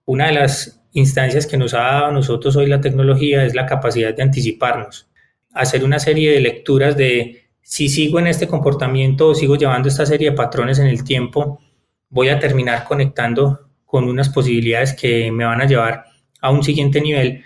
Una 0.04 0.28
de 0.28 0.34
las 0.34 0.84
instancias 0.92 1.48
que 1.48 1.56
nos 1.56 1.74
ha 1.74 1.80
dado 1.80 2.06
a 2.08 2.12
nosotros 2.12 2.58
hoy 2.58 2.68
la 2.68 2.82
tecnología 2.82 3.46
es 3.46 3.56
la 3.56 3.66
capacidad 3.66 4.14
de 4.14 4.24
anticiparnos, 4.24 5.10
hacer 5.54 5.86
una 5.86 6.00
serie 6.00 6.34
de 6.34 6.42
lecturas 6.42 6.98
de 6.98 7.46
si 7.62 7.88
sigo 7.88 8.20
en 8.20 8.28
este 8.28 8.46
comportamiento 8.46 9.30
o 9.30 9.36
sigo 9.36 9.56
llevando 9.56 9.88
esta 9.88 10.06
serie 10.06 10.32
de 10.32 10.36
patrones 10.36 10.80
en 10.80 10.88
el 10.88 11.06
tiempo, 11.06 11.62
voy 12.10 12.28
a 12.28 12.40
terminar 12.40 12.84
conectando 12.84 13.70
con 13.86 14.04
unas 14.10 14.28
posibilidades 14.28 14.94
que 14.94 15.32
me 15.32 15.46
van 15.46 15.62
a 15.62 15.66
llevar 15.66 16.04
a 16.42 16.50
un 16.52 16.62
siguiente 16.62 17.00
nivel 17.00 17.46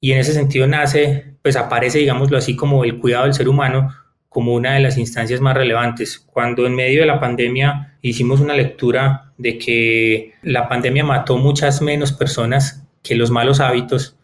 y 0.00 0.12
en 0.12 0.18
ese 0.18 0.32
sentido 0.32 0.66
nace, 0.66 1.34
pues 1.48 1.56
aparece, 1.56 2.00
digámoslo 2.00 2.36
así, 2.36 2.54
como 2.54 2.84
el 2.84 2.98
cuidado 2.98 3.24
del 3.24 3.32
ser 3.32 3.48
humano 3.48 3.88
como 4.28 4.52
una 4.52 4.74
de 4.74 4.80
las 4.80 4.98
instancias 4.98 5.40
más 5.40 5.56
relevantes. 5.56 6.18
Cuando 6.18 6.66
en 6.66 6.74
medio 6.74 7.00
de 7.00 7.06
la 7.06 7.18
pandemia 7.18 7.96
hicimos 8.02 8.40
una 8.40 8.52
lectura 8.52 9.32
de 9.38 9.56
que 9.56 10.34
la 10.42 10.68
pandemia 10.68 11.04
mató 11.04 11.38
muchas 11.38 11.80
menos 11.80 12.12
personas 12.12 12.86
que 13.02 13.14
los 13.14 13.30
malos 13.30 13.60
hábitos, 13.60 14.18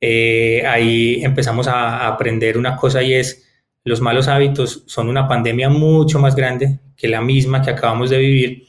eh, 0.00 0.64
ahí 0.66 1.22
empezamos 1.22 1.68
a, 1.68 2.08
aprender 2.08 2.58
una 2.58 2.74
cosa 2.74 3.04
y 3.04 3.14
es, 3.14 3.48
los 3.84 4.00
malos 4.00 4.26
hábitos 4.26 4.82
son 4.88 5.08
una 5.08 5.28
pandemia 5.28 5.68
mucho 5.68 6.18
más 6.18 6.34
grande 6.34 6.80
que 6.96 7.06
la 7.06 7.20
misma 7.20 7.62
que 7.62 7.70
acabamos 7.70 8.10
de 8.10 8.18
vivir 8.18 8.64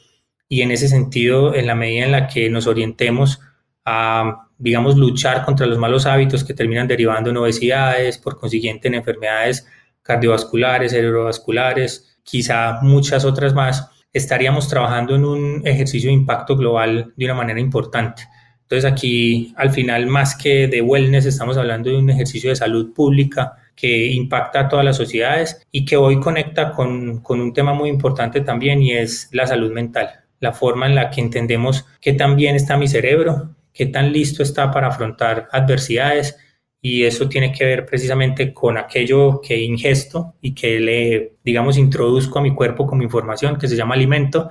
y 0.48 0.62
en 0.62 0.70
ese 0.70 0.86
sentido, 0.86 1.56
en 1.56 1.66
la 1.66 1.74
medida 1.74 2.04
en 2.04 2.12
la 2.12 2.28
que 2.28 2.48
nos 2.50 2.68
orientemos 2.68 3.40
a, 3.84 4.45
digamos, 4.58 4.96
luchar 4.96 5.44
contra 5.44 5.66
los 5.66 5.78
malos 5.78 6.06
hábitos 6.06 6.44
que 6.44 6.54
terminan 6.54 6.88
derivando 6.88 7.30
en 7.30 7.36
obesidades, 7.36 8.18
por 8.18 8.38
consiguiente 8.38 8.88
en 8.88 8.94
enfermedades 8.94 9.66
cardiovasculares, 10.02 10.92
cerebrovasculares, 10.92 12.18
quizá 12.22 12.78
muchas 12.82 13.24
otras 13.24 13.54
más, 13.54 13.90
estaríamos 14.12 14.68
trabajando 14.68 15.14
en 15.14 15.24
un 15.24 15.66
ejercicio 15.66 16.08
de 16.08 16.14
impacto 16.14 16.56
global 16.56 17.12
de 17.16 17.24
una 17.24 17.34
manera 17.34 17.60
importante. 17.60 18.22
Entonces 18.62 18.90
aquí 18.90 19.52
al 19.56 19.70
final 19.70 20.06
más 20.06 20.34
que 20.34 20.68
de 20.68 20.80
wellness 20.80 21.26
estamos 21.26 21.56
hablando 21.56 21.90
de 21.90 21.98
un 21.98 22.10
ejercicio 22.10 22.50
de 22.50 22.56
salud 22.56 22.92
pública 22.92 23.54
que 23.76 24.06
impacta 24.06 24.60
a 24.60 24.68
todas 24.68 24.84
las 24.84 24.96
sociedades 24.96 25.62
y 25.70 25.84
que 25.84 25.96
hoy 25.96 26.18
conecta 26.18 26.72
con, 26.72 27.20
con 27.20 27.40
un 27.40 27.52
tema 27.52 27.74
muy 27.74 27.90
importante 27.90 28.40
también 28.40 28.82
y 28.82 28.92
es 28.92 29.28
la 29.32 29.46
salud 29.46 29.70
mental, 29.70 30.08
la 30.40 30.52
forma 30.52 30.86
en 30.86 30.94
la 30.94 31.10
que 31.10 31.20
entendemos 31.20 31.84
qué 32.00 32.14
tan 32.14 32.36
bien 32.36 32.56
está 32.56 32.76
mi 32.76 32.88
cerebro, 32.88 33.55
qué 33.76 33.86
tan 33.86 34.12
listo 34.12 34.42
está 34.42 34.70
para 34.70 34.88
afrontar 34.88 35.48
adversidades 35.52 36.36
y 36.80 37.04
eso 37.04 37.28
tiene 37.28 37.52
que 37.52 37.64
ver 37.64 37.84
precisamente 37.84 38.54
con 38.54 38.78
aquello 38.78 39.40
que 39.40 39.60
ingesto 39.60 40.36
y 40.40 40.54
que 40.54 40.80
le, 40.80 41.32
digamos, 41.44 41.76
introduzco 41.76 42.38
a 42.38 42.42
mi 42.42 42.54
cuerpo 42.54 42.86
como 42.86 43.02
información, 43.02 43.58
que 43.58 43.68
se 43.68 43.76
llama 43.76 43.94
alimento, 43.94 44.50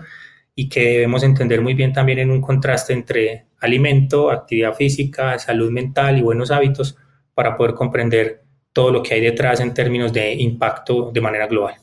y 0.53 0.69
que 0.69 0.81
debemos 0.81 1.23
entender 1.23 1.61
muy 1.61 1.73
bien 1.73 1.91
también 1.91 2.19
en 2.19 2.31
un 2.31 2.41
contraste 2.41 2.93
entre 2.93 3.45
alimento, 3.59 4.31
actividad 4.31 4.73
física, 4.73 5.38
salud 5.38 5.69
mental 5.69 6.17
y 6.17 6.21
buenos 6.21 6.51
hábitos 6.51 6.97
para 7.33 7.57
poder 7.57 7.73
comprender 7.73 8.43
todo 8.71 8.91
lo 8.91 9.03
que 9.03 9.15
hay 9.15 9.21
detrás 9.21 9.59
en 9.59 9.73
términos 9.73 10.13
de 10.13 10.33
impacto 10.33 11.11
de 11.11 11.21
manera 11.21 11.47
global. 11.47 11.75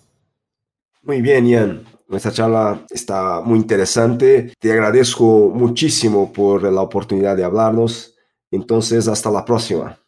Muy 1.02 1.20
bien, 1.20 1.46
Ian. 1.46 1.91
Nuestra 2.08 2.32
charla 2.32 2.84
está 2.90 3.40
muy 3.40 3.58
interesante. 3.58 4.52
Te 4.58 4.72
agradezco 4.72 5.50
muchísimo 5.54 6.32
por 6.32 6.62
la 6.70 6.82
oportunidad 6.82 7.36
de 7.36 7.44
hablarnos. 7.44 8.14
Entonces, 8.50 9.08
hasta 9.08 9.30
la 9.30 9.44
próxima. 9.44 9.98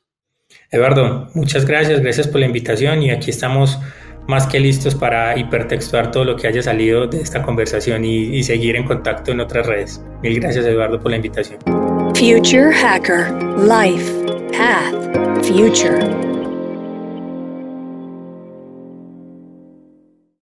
Eduardo, 0.70 1.28
muchas 1.34 1.64
gracias. 1.64 2.00
Gracias 2.00 2.28
por 2.28 2.40
la 2.40 2.46
invitación 2.46 3.02
y 3.02 3.10
aquí 3.10 3.30
estamos 3.30 3.78
más 4.28 4.46
que 4.46 4.58
listos 4.60 4.94
para 4.94 5.38
hipertextuar 5.38 6.10
todo 6.10 6.24
lo 6.24 6.36
que 6.36 6.46
haya 6.46 6.62
salido 6.62 7.06
de 7.06 7.20
esta 7.20 7.42
conversación 7.42 8.04
y, 8.04 8.36
y 8.36 8.42
seguir 8.42 8.76
en 8.76 8.84
contacto 8.84 9.32
en 9.32 9.40
otras 9.40 9.66
redes. 9.66 10.02
Mil 10.22 10.40
gracias, 10.40 10.64
Eduardo, 10.64 11.00
por 11.00 11.10
la 11.10 11.16
invitación. 11.16 11.58
Future 12.14 12.72
Hacker 12.72 13.32
Life 13.58 14.24
Path 14.52 15.44
Future. 15.44 16.33